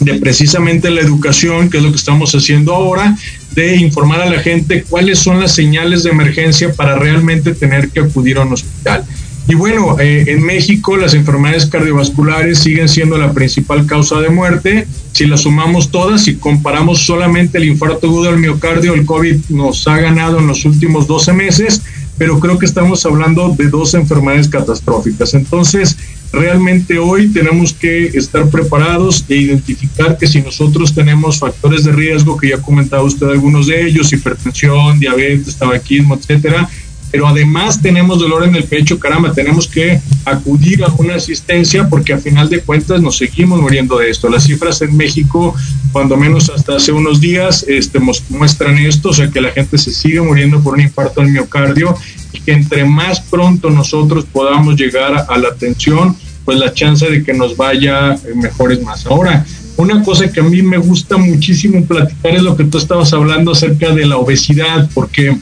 [0.00, 3.16] de precisamente la educación, que es lo que estamos haciendo ahora,
[3.54, 8.00] de informar a la gente cuáles son las señales de emergencia para realmente tener que
[8.00, 9.04] acudir a un hospital.
[9.46, 14.86] Y bueno, eh, en México las enfermedades cardiovasculares siguen siendo la principal causa de muerte.
[15.12, 19.86] Si las sumamos todas y comparamos solamente el infarto agudo al miocardio, el COVID nos
[19.86, 21.82] ha ganado en los últimos 12 meses
[22.18, 25.34] pero creo que estamos hablando de dos enfermedades catastróficas.
[25.34, 25.96] Entonces,
[26.32, 32.36] realmente hoy tenemos que estar preparados e identificar que si nosotros tenemos factores de riesgo,
[32.36, 36.68] que ya ha comentado usted algunos de ellos, hipertensión, diabetes, tabaquismo, etcétera,
[37.14, 42.12] pero además tenemos dolor en el pecho, caramba, tenemos que acudir a una asistencia porque
[42.12, 44.28] a final de cuentas nos seguimos muriendo de esto.
[44.28, 45.54] Las cifras en México,
[45.92, 48.00] cuando menos hasta hace unos días, este,
[48.30, 51.96] muestran esto, o sea que la gente se sigue muriendo por un infarto al miocardio
[52.32, 57.22] y que entre más pronto nosotros podamos llegar a la atención, pues la chance de
[57.22, 59.06] que nos vaya eh, mejor es más.
[59.06, 59.46] Ahora,
[59.76, 63.52] una cosa que a mí me gusta muchísimo platicar es lo que tú estabas hablando
[63.52, 65.38] acerca de la obesidad, porque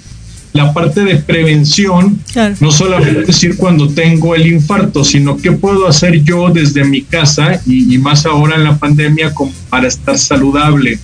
[0.53, 2.19] la parte de prevención,
[2.61, 7.61] no solamente decir cuando tengo el infarto, sino qué puedo hacer yo desde mi casa
[7.67, 10.99] y, más ahora en la pandemia como para estar saludable.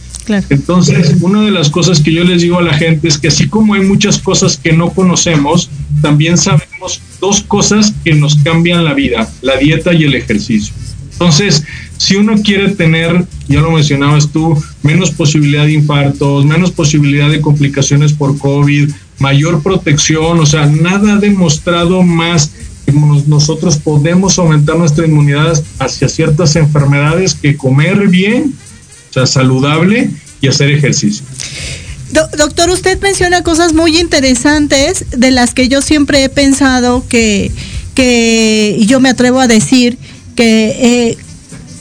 [0.50, 3.48] Entonces, una de las cosas que yo les digo a la gente es que así
[3.48, 5.70] como hay muchas cosas que no conocemos,
[6.02, 10.74] también sabemos dos cosas que nos cambian la vida, la dieta y el ejercicio.
[11.12, 11.64] Entonces,
[11.96, 17.40] si uno quiere tener, ya lo mencionabas tú, menos posibilidad de infartos, menos posibilidad de
[17.40, 22.50] complicaciones por COVID, mayor protección, o sea, nada ha demostrado más
[22.86, 28.54] que nosotros podemos aumentar nuestra inmunidad hacia ciertas enfermedades que comer bien,
[29.10, 30.10] o sea, saludable
[30.40, 31.24] y hacer ejercicio.
[32.36, 37.50] doctor, usted menciona cosas muy interesantes de las que yo siempre he pensado que,
[37.94, 39.98] que yo me atrevo a decir
[40.34, 41.18] que eh,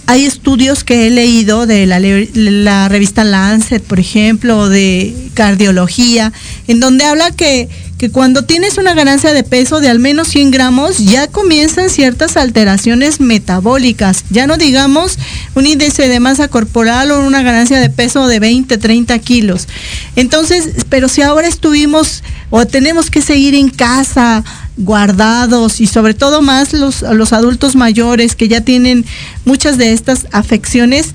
[0.07, 6.31] hay estudios que he leído de la, la, revista Lancet, por ejemplo, de cardiología,
[6.69, 7.67] en donde habla que,
[7.97, 12.37] que cuando tienes una ganancia de peso de al menos 100 gramos, ya comienzan ciertas
[12.37, 14.23] alteraciones metabólicas.
[14.29, 15.17] Ya no digamos
[15.55, 19.67] un índice de masa corporal o una ganancia de peso de 20, 30 kilos.
[20.15, 24.43] Entonces, pero si ahora estuvimos o tenemos que seguir en casa,
[24.77, 29.05] guardados y sobre todo más los, los adultos mayores que ya tienen
[29.43, 31.13] muchas de estas afecciones,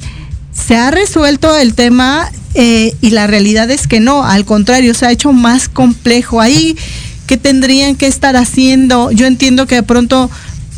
[0.52, 5.06] se ha resuelto el tema eh, y la realidad es que no, al contrario, se
[5.06, 6.40] ha hecho más complejo.
[6.40, 6.76] Ahí,
[7.26, 9.10] ¿qué tendrían que estar haciendo?
[9.10, 10.30] Yo entiendo que de pronto,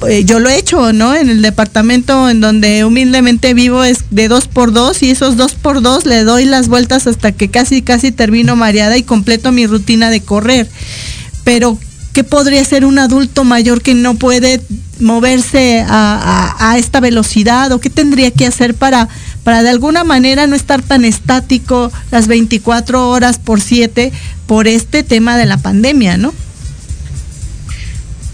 [0.09, 1.15] eh, yo lo he hecho, ¿no?
[1.15, 5.55] En el departamento en donde humildemente vivo es de dos por dos y esos dos
[5.55, 9.67] por dos le doy las vueltas hasta que casi, casi termino mareada y completo mi
[9.67, 10.69] rutina de correr.
[11.43, 11.77] Pero,
[12.13, 14.63] ¿qué podría ser un adulto mayor que no puede
[15.01, 19.09] moverse a esta velocidad o qué tendría que hacer para
[19.45, 24.13] para de alguna manera no estar tan estático las 24 horas por 7
[24.47, 26.35] por este tema de la pandemia, ¿no?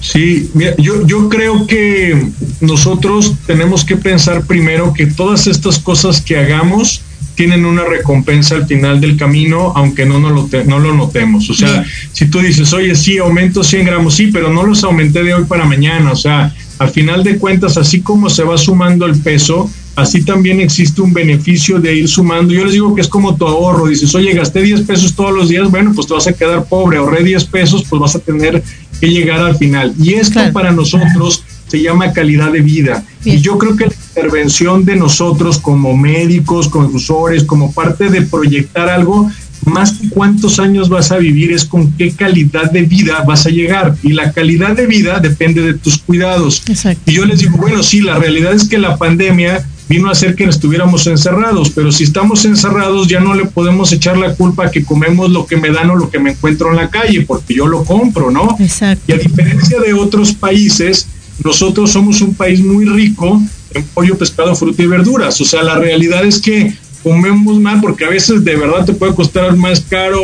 [0.00, 2.28] Sí, yo, yo creo que
[2.60, 7.02] nosotros tenemos que pensar primero que todas estas cosas que hagamos
[7.34, 11.48] tienen una recompensa al final del camino, aunque no, no, lo, no lo notemos.
[11.48, 15.22] O sea, si tú dices, oye, sí, aumento 100 gramos, sí, pero no los aumenté
[15.22, 16.12] de hoy para mañana.
[16.12, 19.70] O sea, al final de cuentas, así como se va sumando el peso,
[20.00, 22.52] así también existe un beneficio de ir sumando.
[22.52, 23.86] Yo les digo que es como tu ahorro.
[23.86, 26.98] Dices, oye, gasté 10 pesos todos los días, bueno, pues te vas a quedar pobre.
[26.98, 28.62] Ahorré 10 pesos, pues vas a tener
[29.00, 29.94] que llegar al final.
[30.02, 33.04] Y esto para nosotros se llama calidad de vida.
[33.24, 38.22] Y yo creo que la intervención de nosotros como médicos, como usuarios, como parte de
[38.22, 39.30] proyectar algo,
[39.66, 43.50] más que cuántos años vas a vivir es con qué calidad de vida vas a
[43.50, 43.94] llegar.
[44.02, 46.62] Y la calidad de vida depende de tus cuidados.
[47.06, 50.36] Y yo les digo, bueno, sí, la realidad es que la pandemia vino a hacer
[50.36, 54.70] que estuviéramos encerrados, pero si estamos encerrados ya no le podemos echar la culpa a
[54.70, 57.54] que comemos lo que me dan o lo que me encuentro en la calle, porque
[57.54, 58.56] yo lo compro, ¿no?
[58.60, 59.02] Exacto.
[59.08, 61.08] Y a diferencia de otros países,
[61.42, 63.42] nosotros somos un país muy rico
[63.74, 65.40] en pollo, pescado, fruta y verduras.
[65.40, 66.72] O sea, la realidad es que
[67.02, 70.22] comemos mal porque a veces de verdad te puede costar más caro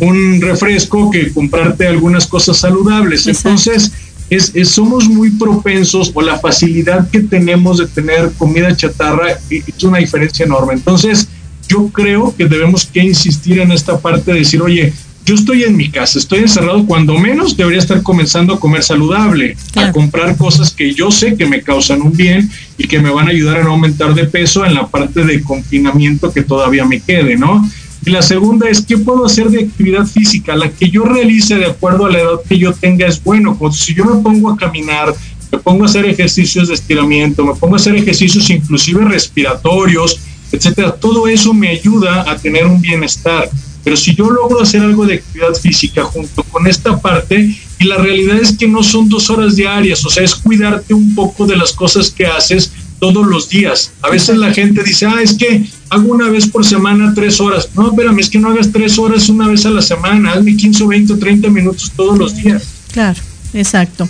[0.00, 3.28] un refresco que comprarte algunas cosas saludables.
[3.28, 3.92] Entonces,
[4.30, 9.98] es, somos muy propensos o la facilidad que tenemos de tener comida chatarra es una
[9.98, 10.74] diferencia enorme.
[10.74, 11.28] Entonces,
[11.68, 14.92] yo creo que debemos que insistir en esta parte de decir, oye,
[15.26, 19.56] yo estoy en mi casa, estoy encerrado, cuando menos debería estar comenzando a comer saludable,
[19.74, 23.28] a comprar cosas que yo sé que me causan un bien y que me van
[23.28, 27.00] a ayudar a no aumentar de peso en la parte de confinamiento que todavía me
[27.00, 27.66] quede, ¿no?
[28.06, 30.54] Y la segunda es, ¿qué puedo hacer de actividad física?
[30.54, 33.58] La que yo realice de acuerdo a la edad que yo tenga es bueno.
[33.72, 35.14] si yo me pongo a caminar,
[35.50, 40.20] me pongo a hacer ejercicios de estiramiento, me pongo a hacer ejercicios inclusive respiratorios,
[40.52, 43.48] etcétera, todo eso me ayuda a tener un bienestar.
[43.82, 47.96] Pero si yo logro hacer algo de actividad física junto con esta parte, y la
[47.96, 51.56] realidad es que no son dos horas diarias, o sea, es cuidarte un poco de
[51.56, 53.92] las cosas que haces todos los días.
[54.00, 57.68] A veces la gente dice, ah, es que hago una vez por semana tres horas.
[57.74, 60.84] No, espérame, es que no hagas tres horas una vez a la semana, hazme 15
[60.84, 62.62] o 20 o 30 minutos todos los días.
[62.92, 63.20] Claro,
[63.52, 64.08] exacto.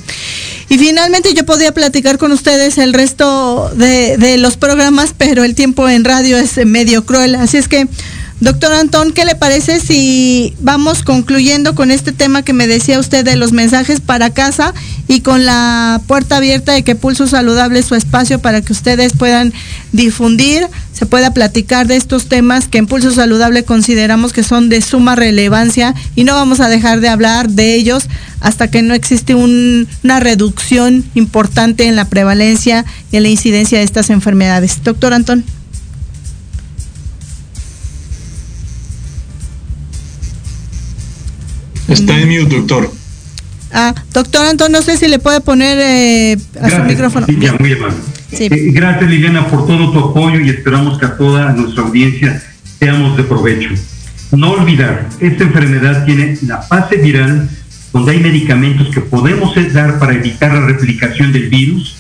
[0.69, 5.55] Y finalmente yo podía platicar con ustedes el resto de, de los programas, pero el
[5.55, 7.35] tiempo en radio es medio cruel.
[7.35, 7.87] Así es que
[8.45, 13.25] Doctor Antón, ¿qué le parece si vamos concluyendo con este tema que me decía usted
[13.25, 14.75] de los mensajes para casa
[15.09, 19.15] y con la puerta abierta de que Pulso Saludable es su espacio para que ustedes
[19.15, 19.55] puedan
[19.93, 24.83] difundir, se pueda platicar de estos temas que en Pulso Saludable consideramos que son de
[24.83, 28.09] suma relevancia y no vamos a dejar de hablar de ellos
[28.41, 33.85] hasta que no existe una reducción importante en la prevalencia y en la incidencia de
[33.85, 34.85] estas enfermedades.
[34.85, 35.45] Doctor Antón.
[41.89, 42.91] Está en mute, doctor.
[43.73, 47.27] Ah, doctor Antón, no sé si le puede poner eh, a su micrófono.
[47.27, 47.97] muy amable.
[48.33, 48.45] Sí.
[48.45, 52.41] Eh, gracias Liliana por todo tu apoyo y esperamos que a toda nuestra audiencia
[52.79, 53.71] seamos de provecho.
[54.31, 57.49] No olvidar, esta enfermedad tiene la fase viral
[57.93, 61.97] donde hay medicamentos que podemos dar para evitar la replicación del virus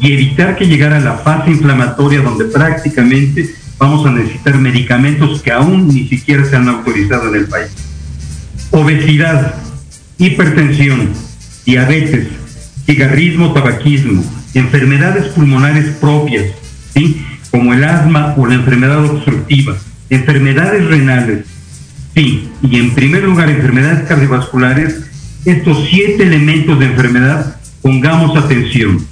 [0.00, 5.52] y evitar que llegara a la fase inflamatoria donde prácticamente vamos a necesitar medicamentos que
[5.52, 7.70] aún ni siquiera se han autorizado en el país
[8.74, 9.54] obesidad,
[10.18, 11.10] hipertensión,
[11.64, 12.26] diabetes,
[12.84, 16.46] cigarrismo, tabaquismo, enfermedades pulmonares propias,
[16.92, 17.24] ¿sí?
[17.52, 19.76] como el asma o la enfermedad obstructiva,
[20.10, 21.46] enfermedades renales,
[22.16, 25.04] sí, y en primer lugar enfermedades cardiovasculares,
[25.44, 29.06] estos siete elementos de enfermedad, pongamos atención.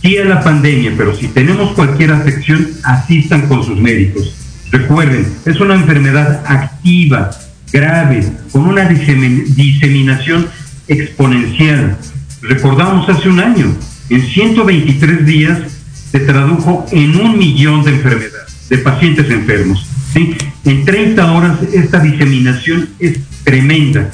[0.00, 4.34] Sí a la pandemia, pero si tenemos cualquier afección, asistan con sus médicos.
[4.70, 7.30] Recuerden, es una enfermedad activa,
[7.72, 10.46] grave, con una diseminación
[10.88, 11.96] exponencial.
[12.42, 13.74] Recordamos hace un año,
[14.10, 15.58] en 123 días
[16.10, 19.86] se tradujo en un millón de enfermedades, de pacientes enfermos.
[20.64, 24.10] En 30 horas esta diseminación es tremenda.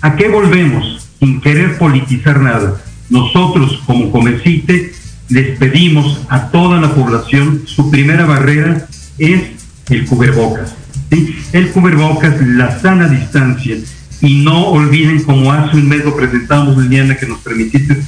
[0.00, 1.08] ¿A qué volvemos?
[1.20, 2.80] Sin querer politizar nada.
[3.08, 4.92] Nosotros como Comecite
[5.28, 8.86] les pedimos a toda la población, su primera barrera
[9.18, 9.42] es
[9.90, 10.74] el cubrebocas.
[11.10, 13.76] El cubrebocas, la sana distancia.
[14.20, 18.02] Y no olviden, como hace un mes lo presentamos, Liliana, que nos permitiste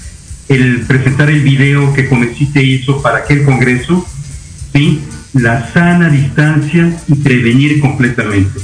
[0.49, 4.05] el presentar el video que Comecite hizo para aquel congreso,
[4.73, 5.01] ¿sí?
[5.33, 8.59] la sana distancia y prevenir completamente.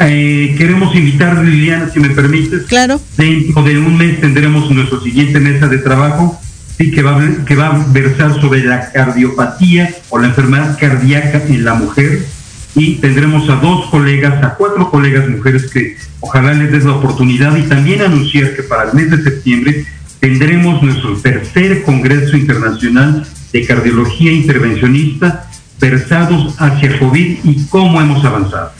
[0.00, 2.64] Eh, queremos invitar, Liliana, si me permites.
[2.64, 3.00] Claro.
[3.16, 6.40] Dentro de un mes tendremos nuestra siguiente mesa de trabajo,
[6.76, 11.64] sí, que va, que va a versar sobre la cardiopatía o la enfermedad cardíaca en
[11.64, 12.26] la mujer.
[12.74, 17.56] Y tendremos a dos colegas, a cuatro colegas mujeres que ojalá les des la oportunidad
[17.56, 19.86] y también anunciar que para el mes de septiembre
[20.18, 25.48] tendremos nuestro tercer Congreso Internacional de Cardiología Intervencionista
[25.80, 28.72] versados hacia COVID y cómo hemos avanzado.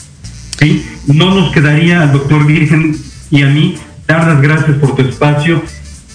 [1.07, 2.97] No nos quedaría al doctor Virgen
[3.29, 3.75] y a mí
[4.07, 5.61] dar las gracias por tu espacio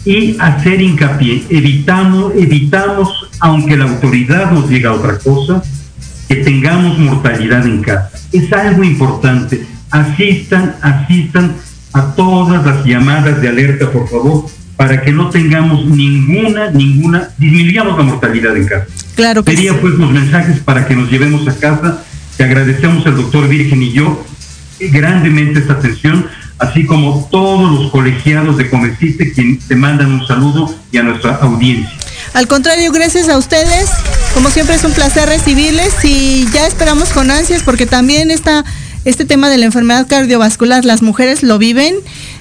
[0.04, 1.44] y hacer hincapié.
[1.50, 5.62] Evitamos, evitamos, aunque la autoridad nos diga otra cosa,
[6.30, 8.08] que tengamos mortalidad en casa.
[8.30, 9.66] Es algo importante.
[9.90, 11.56] Asistan, asistan
[11.92, 17.98] a todas las llamadas de alerta, por favor, para que no tengamos ninguna, ninguna, disminuyamos
[17.98, 18.86] la mortalidad en casa.
[19.16, 22.04] Claro que Sería pues los mensajes para que nos llevemos a casa.
[22.36, 24.24] Te agradecemos al doctor Virgen y yo
[24.78, 26.26] grandemente esta atención,
[26.60, 31.34] así como todos los colegiados de Comecite quien te mandan un saludo y a nuestra
[31.42, 31.99] audiencia.
[32.32, 33.90] Al contrario, gracias a ustedes.
[34.34, 39.50] Como siempre es un placer recibirles y ya esperamos con ansias porque también este tema
[39.50, 41.96] de la enfermedad cardiovascular, las mujeres lo viven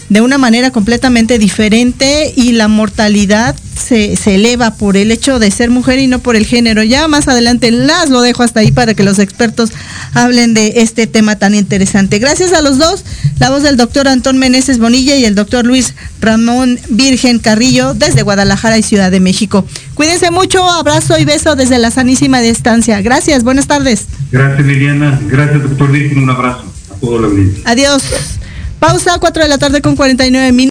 [0.10, 5.70] de una manera completamente diferente y la mortalidad se, eleva por el hecho de ser
[5.70, 6.84] mujer y no por el género.
[6.84, 9.72] Ya más adelante las lo dejo hasta ahí para que los expertos
[10.14, 12.20] hablen de este tema tan interesante.
[12.20, 13.04] Gracias a los dos,
[13.40, 18.24] la voz del doctor Antón Meneses Bonilla y el doctor Luis Ramón Virgen Carrillo desde
[18.24, 19.66] Guadalajara y Ciudad de México.
[19.94, 23.02] Cuídense mucho, abrazo y beso desde la sanísima distancia.
[23.02, 24.06] Gracias, buenas tardes.
[24.32, 27.64] Gracias Liliana, gracias doctor Virgen, un abrazo a toda la audiencia.
[27.66, 28.04] Adiós.
[28.80, 30.69] Pausa, 4 de la tarde con 49 minutos.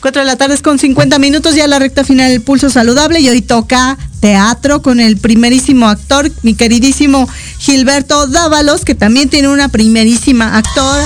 [0.00, 3.28] 4 de la tarde con 50 minutos, ya la recta final del pulso saludable y
[3.28, 9.68] hoy toca teatro con el primerísimo actor, mi queridísimo Gilberto Dávalos, que también tiene una
[9.68, 11.04] primerísima actora,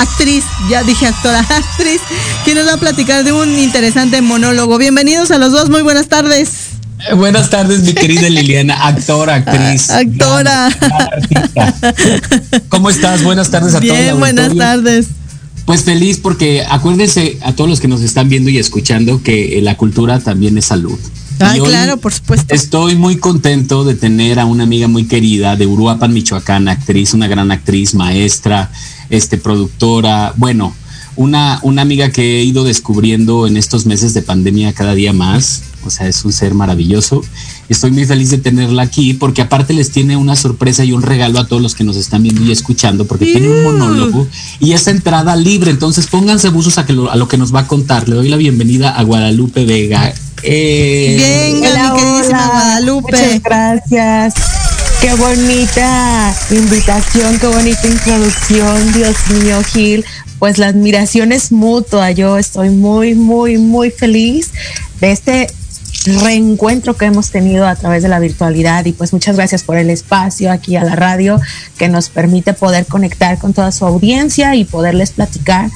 [0.00, 2.00] actriz, ya dije actora, actriz,
[2.44, 4.78] que nos va a platicar de un interesante monólogo.
[4.78, 6.70] Bienvenidos a los dos, muy buenas tardes.
[7.10, 9.90] Eh, buenas tardes, mi querida Liliana, actora, actriz.
[9.90, 10.70] Actora.
[12.68, 13.22] ¿Cómo estás?
[13.22, 13.92] Buenas tardes a todos.
[13.92, 15.08] Bien, buenas tardes.
[15.66, 19.62] Pues feliz porque acuérdense a todos los que nos están viendo y escuchando que eh,
[19.62, 20.98] la cultura también es salud.
[21.38, 22.54] Ah, claro, por supuesto.
[22.54, 27.28] Estoy muy contento de tener a una amiga muy querida de Uruapan, Michoacán, actriz, una
[27.28, 28.70] gran actriz, maestra,
[29.10, 30.74] este, productora, bueno,
[31.16, 35.62] una, una amiga que he ido descubriendo en estos meses de pandemia cada día más.
[35.84, 37.22] O sea, es un ser maravilloso.
[37.68, 41.38] Estoy muy feliz de tenerla aquí porque aparte les tiene una sorpresa y un regalo
[41.40, 44.26] a todos los que nos están viendo y escuchando porque tiene un monólogo
[44.60, 45.70] y esa entrada libre.
[45.70, 48.08] Entonces pónganse buzos a, que lo, a lo que nos va a contar.
[48.08, 50.12] Le doy la bienvenida a Guadalupe Vega.
[50.42, 53.12] Eh, Venga, mi queridísima Guadalupe.
[53.12, 54.34] Muchas gracias.
[55.00, 60.04] Qué bonita invitación, qué bonita introducción, Dios mío, Gil.
[60.38, 62.10] Pues la admiración es mutua.
[62.10, 64.50] Yo estoy muy, muy, muy feliz
[65.00, 65.46] de este
[66.22, 69.88] reencuentro que hemos tenido a través de la virtualidad y pues muchas gracias por el
[69.88, 71.40] espacio aquí a la radio
[71.78, 75.70] que nos permite poder conectar con toda su audiencia y poderles platicar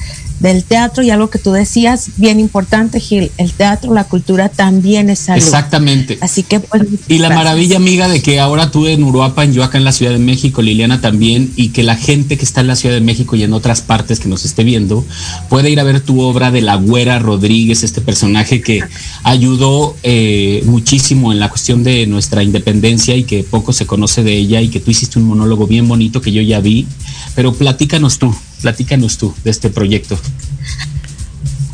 [0.45, 5.09] del teatro y algo que tú decías, bien importante, Gil, el teatro, la cultura también
[5.09, 5.43] es salud.
[5.43, 6.19] Exactamente.
[6.21, 9.79] Así que pues, Y la maravilla, amiga, de que ahora tú en Uruapan, yo acá
[9.79, 12.75] en la Ciudad de México, Liliana también, y que la gente que está en la
[12.75, 15.03] Ciudad de México y en otras partes que nos esté viendo,
[15.49, 18.81] puede ir a ver tu obra de la Güera Rodríguez, este personaje que
[19.23, 24.33] ayudó eh, muchísimo en la cuestión de nuestra independencia y que poco se conoce de
[24.37, 26.85] ella y que tú hiciste un monólogo bien bonito que yo ya vi,
[27.33, 30.19] pero platícanos tú, Platícanos tú de este proyecto.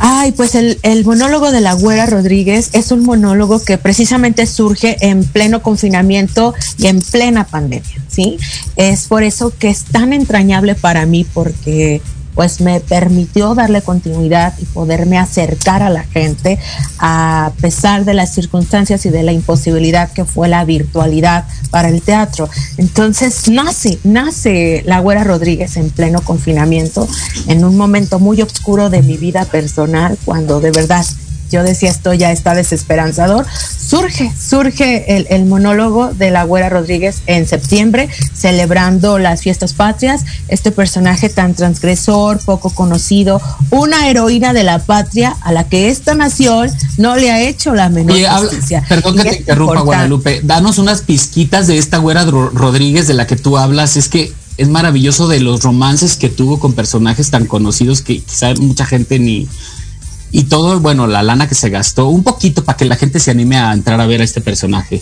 [0.03, 5.23] Ay, pues el, monólogo de la Güera Rodríguez es un monólogo que precisamente surge en
[5.23, 8.37] pleno confinamiento y en plena pandemia, ¿sí?
[8.77, 12.01] Es por eso que es tan entrañable para mí porque
[12.35, 16.59] pues me permitió darle continuidad y poderme acercar a la gente
[16.99, 22.01] a pesar de las circunstancias y de la imposibilidad que fue la virtualidad para el
[22.01, 22.49] teatro.
[22.77, 27.07] Entonces nace, nace la Güera Rodríguez en pleno confinamiento,
[27.47, 31.05] en un momento muy oscuro de mi vida personal, cuando de verdad
[31.51, 33.45] yo decía esto ya está desesperanzador,
[33.77, 40.71] surge, surge el, monólogo de la Güera Rodríguez en septiembre, celebrando las fiestas patrias, este
[40.71, 46.69] personaje tan transgresor, poco conocido, una heroína de la patria a la que esta nación
[46.97, 48.83] no le ha hecho la menor justicia.
[48.87, 53.35] Perdón que te interrumpa, Guadalupe, danos unas pizquitas de esta Güera Rodríguez de la que
[53.35, 58.01] tú hablas, es que es maravilloso de los romances que tuvo con personajes tan conocidos
[58.01, 59.47] que quizá mucha gente ni,
[60.31, 63.31] y todo, bueno, la lana que se gastó, un poquito para que la gente se
[63.31, 65.01] anime a entrar a ver a este personaje.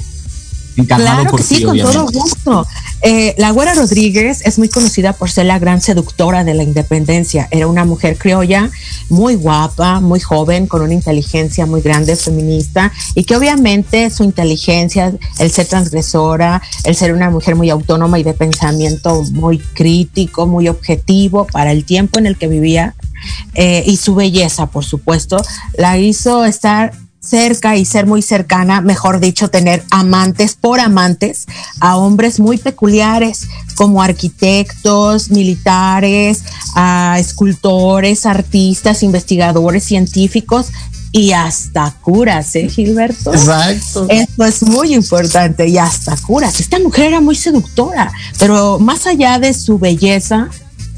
[0.76, 2.66] Encantado claro que sí, con todo gusto.
[3.02, 7.48] Eh, la Güera Rodríguez es muy conocida por ser la gran seductora de la independencia.
[7.52, 8.70] Era una mujer criolla,
[9.10, 15.14] muy guapa, muy joven, con una inteligencia muy grande, feminista, y que obviamente su inteligencia,
[15.40, 20.68] el ser transgresora, el ser una mujer muy autónoma y de pensamiento muy crítico, muy
[20.68, 22.96] objetivo para el tiempo en el que vivía,
[23.54, 25.42] eh, y su belleza, por supuesto,
[25.78, 31.46] la hizo estar cerca y ser muy cercana, mejor dicho, tener amantes por amantes
[31.80, 36.44] a hombres muy peculiares como arquitectos, militares,
[36.76, 40.72] a escultores, artistas, investigadores, científicos
[41.12, 43.34] y hasta curas, ¿eh, Gilberto?
[43.34, 44.06] Exacto.
[44.10, 46.60] Esto es muy importante y hasta curas.
[46.60, 50.50] Esta mujer era muy seductora, pero más allá de su belleza,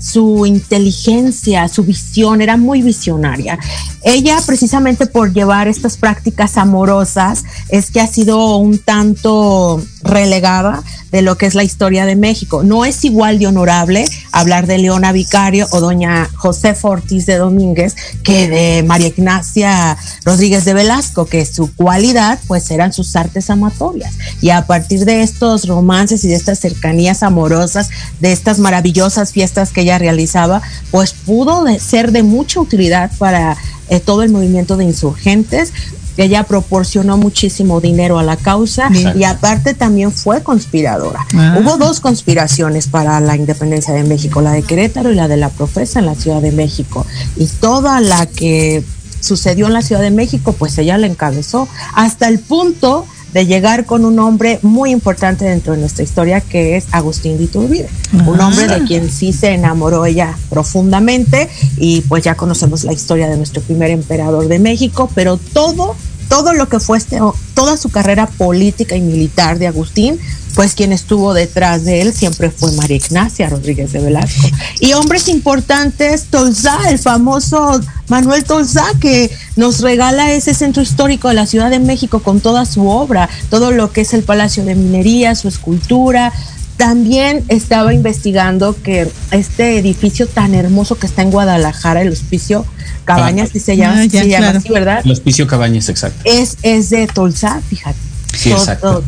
[0.01, 3.59] su inteligencia, su visión, era muy visionaria.
[4.03, 11.21] Ella precisamente por llevar estas prácticas amorosas es que ha sido un tanto relegada de
[11.21, 12.63] lo que es la historia de México.
[12.63, 17.95] No es igual de honorable hablar de Leona Vicario o doña José Ortiz de Domínguez
[18.23, 24.13] que de María Ignacia Rodríguez de Velasco, que su cualidad pues eran sus artes amatorias.
[24.41, 27.89] Y a partir de estos romances y de estas cercanías amorosas,
[28.19, 30.61] de estas maravillosas fiestas que ella realizaba,
[30.91, 33.57] pues pudo ser de mucha utilidad para
[33.89, 35.73] eh, todo el movimiento de insurgentes,
[36.17, 41.25] ella proporcionó muchísimo dinero a la causa y aparte también fue conspiradora.
[41.35, 41.57] Ah.
[41.59, 45.49] Hubo dos conspiraciones para la independencia de México, la de Querétaro y la de la
[45.49, 47.05] profesa en la Ciudad de México.
[47.37, 48.83] Y toda la que
[49.19, 53.85] sucedió en la Ciudad de México, pues ella la encabezó hasta el punto de llegar
[53.85, 57.89] con un hombre muy importante dentro de nuestra historia que es Agustín de Iturbide,
[58.25, 63.29] un hombre de quien sí se enamoró ella profundamente y pues ya conocemos la historia
[63.29, 65.95] de nuestro primer emperador de México, pero todo
[66.31, 67.19] todo lo que fue este,
[67.53, 70.17] toda su carrera política y militar de Agustín,
[70.55, 74.47] pues quien estuvo detrás de él siempre fue María Ignacia Rodríguez de Velasco.
[74.79, 81.33] Y hombres importantes, Tolzá, el famoso Manuel Tolzá, que nos regala ese centro histórico de
[81.33, 84.75] la Ciudad de México con toda su obra, todo lo que es el Palacio de
[84.75, 86.31] Minería, su escultura,
[86.77, 92.65] también estaba investigando que este edificio tan hermoso que está en Guadalajara, el hospicio
[93.05, 95.01] Cabañas, si se llama, ah, así, ¿verdad?
[95.03, 96.21] El hospicio Cabañas, exacto.
[96.25, 97.97] Es, es de Tolsa, fíjate.
[98.37, 98.53] Sí,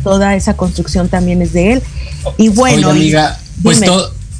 [0.02, 1.82] toda esa construcción también es de él.
[2.36, 2.90] Y bueno.
[2.90, 3.80] amiga, pues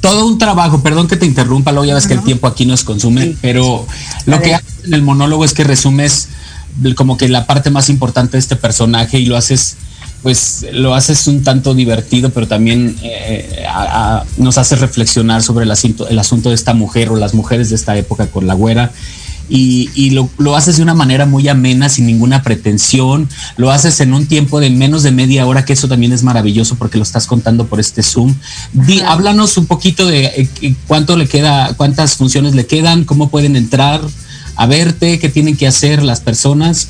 [0.01, 2.83] todo un trabajo, perdón que te interrumpa, luego ya ves que el tiempo aquí nos
[2.83, 3.87] consume, pero
[4.25, 6.27] lo que haces en el monólogo es que resumes
[6.95, 9.77] como que la parte más importante de este personaje y lo haces
[10.21, 13.63] pues lo haces un tanto divertido, pero también eh,
[14.37, 17.75] nos hace reflexionar sobre el asunto, el asunto de esta mujer o las mujeres de
[17.75, 18.91] esta época con la güera.
[19.49, 24.13] Y, lo, lo, haces de una manera muy amena, sin ninguna pretensión, lo haces en
[24.13, 27.27] un tiempo de menos de media hora, que eso también es maravilloso porque lo estás
[27.27, 28.33] contando por este Zoom.
[29.05, 34.01] háblanos un poquito de eh, cuánto le queda, cuántas funciones le quedan, cómo pueden entrar
[34.55, 36.87] a verte, qué tienen que hacer las personas.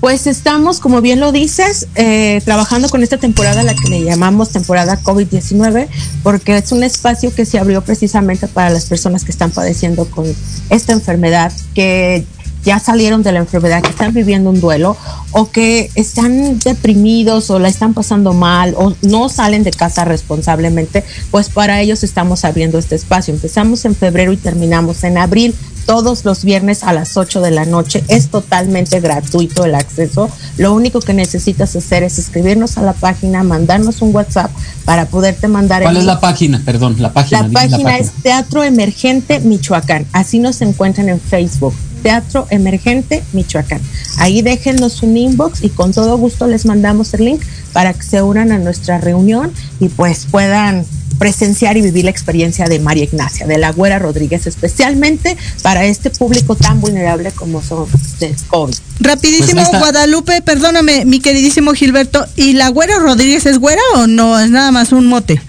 [0.00, 4.48] Pues estamos, como bien lo dices, eh, trabajando con esta temporada, la que le llamamos
[4.48, 5.88] temporada COVID-19,
[6.22, 10.24] porque es un espacio que se abrió precisamente para las personas que están padeciendo con
[10.70, 12.24] esta enfermedad, que
[12.64, 14.96] ya salieron de la enfermedad, que están viviendo un duelo
[15.32, 21.04] o que están deprimidos o la están pasando mal o no salen de casa responsablemente,
[21.30, 23.32] pues para ellos estamos abriendo este espacio.
[23.32, 25.54] Empezamos en febrero y terminamos en abril
[25.86, 28.04] todos los viernes a las 8 de la noche.
[28.08, 30.30] Es totalmente gratuito el acceso.
[30.56, 34.50] Lo único que necesitas hacer es escribirnos a la página, mandarnos un WhatsApp
[34.84, 35.82] para poderte mandar.
[35.82, 36.62] ¿Cuál es la página?
[36.64, 37.42] Perdón, la página.
[37.42, 40.06] La página, es Teatro Emergente Michoacán.
[40.12, 41.74] Así nos encuentran en Facebook.
[42.02, 43.80] Teatro Emergente Michoacán.
[44.18, 48.22] Ahí déjenos un inbox y con todo gusto les mandamos el link para que se
[48.22, 50.84] unan a nuestra reunión y pues puedan
[51.18, 56.10] presenciar y vivir la experiencia de María Ignacia, de la Güera Rodríguez, especialmente para este
[56.10, 57.86] público tan vulnerable como son
[58.18, 58.74] de COVID.
[59.00, 64.38] Rapidísimo, pues Guadalupe, perdóname, mi queridísimo Gilberto, ¿y la Güera Rodríguez es güera o no?
[64.38, 65.40] Es nada más un mote.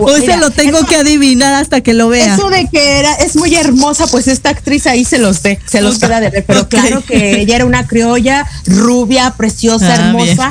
[0.00, 2.34] Hoy se lo tengo que adivinar hasta que lo vea.
[2.34, 5.80] Eso de que era, es muy hermosa, pues esta actriz ahí se los ve, se
[5.80, 6.44] los queda de ver.
[6.46, 10.48] Pero claro que ella era una criolla, rubia, preciosa, ah, hermosa.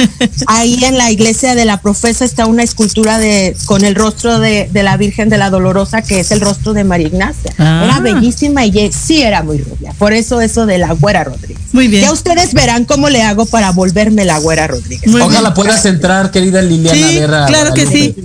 [0.47, 4.69] Ahí en la iglesia de la profesa está una escultura de con el rostro de,
[4.73, 7.51] la Virgen de la Dolorosa, que es el rostro de María Ignacia.
[7.57, 7.81] Ah.
[7.85, 9.93] Era bellísima y sí era muy rubia.
[9.97, 11.63] Por eso eso de la güera Rodríguez.
[11.71, 12.03] Muy bien.
[12.03, 15.13] Ya ustedes verán cómo le hago para volverme la güera Rodríguez.
[15.13, 18.15] Ojalá puedas entrar, querida Liliana sí, Claro que sí.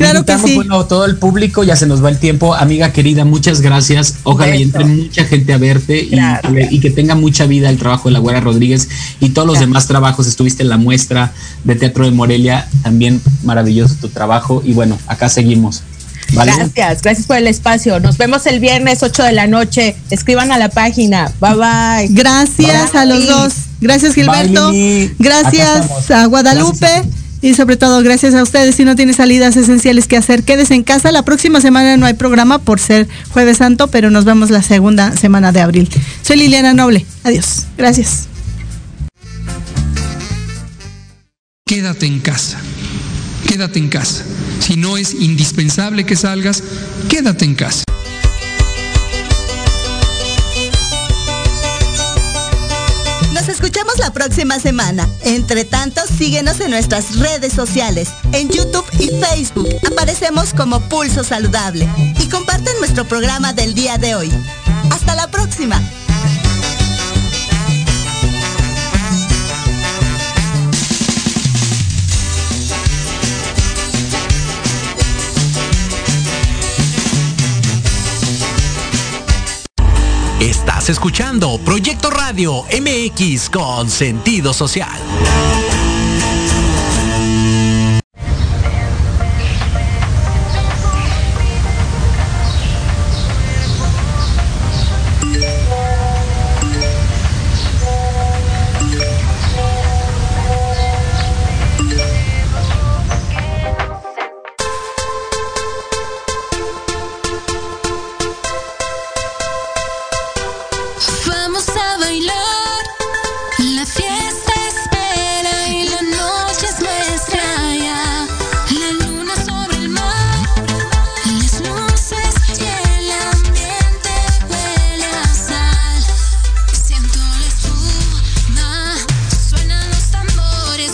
[0.00, 0.54] Claro que sí.
[0.54, 2.54] Bueno, todo el público, ya se nos va el tiempo.
[2.54, 4.16] Amiga querida, muchas gracias.
[4.22, 6.08] Ojalá y entre mucha gente a verte
[6.70, 8.88] y, que tenga mucha vida el trabajo de la Güera Rodríguez
[9.20, 10.26] y todos los demás trabajos.
[10.26, 11.32] Estuviste en la muestra
[11.64, 14.62] de Teatro de Morelia, también maravilloso tu trabajo.
[14.64, 15.82] Y bueno, acá seguimos.
[16.32, 18.00] Gracias, gracias por el espacio.
[18.00, 19.96] Nos vemos el viernes 8 de la noche.
[20.08, 21.30] Escriban a la página.
[21.40, 22.08] Bye bye.
[22.14, 23.52] Gracias a los dos.
[23.82, 24.72] Gracias Gilberto.
[25.18, 27.04] gracias a Guadalupe.
[27.42, 28.74] Y sobre todo, gracias a ustedes.
[28.74, 31.10] Si no tiene salidas esenciales que hacer, quédese en casa.
[31.10, 35.16] La próxima semana no hay programa por ser Jueves Santo, pero nos vemos la segunda
[35.16, 35.88] semana de abril.
[36.22, 37.06] Soy Liliana Noble.
[37.24, 37.66] Adiós.
[37.78, 38.28] Gracias.
[41.64, 42.58] Quédate en casa.
[43.46, 44.24] Quédate en casa.
[44.60, 46.62] Si no es indispensable que salgas,
[47.08, 47.84] quédate en casa.
[53.48, 55.08] Escuchamos la próxima semana.
[55.22, 58.08] Entre tanto, síguenos en nuestras redes sociales.
[58.32, 61.88] En YouTube y Facebook aparecemos como Pulso Saludable.
[62.18, 64.30] Y comparten nuestro programa del día de hoy.
[64.90, 65.80] Hasta la próxima.
[80.90, 85.69] Escuchando Proyecto Radio MX con sentido social.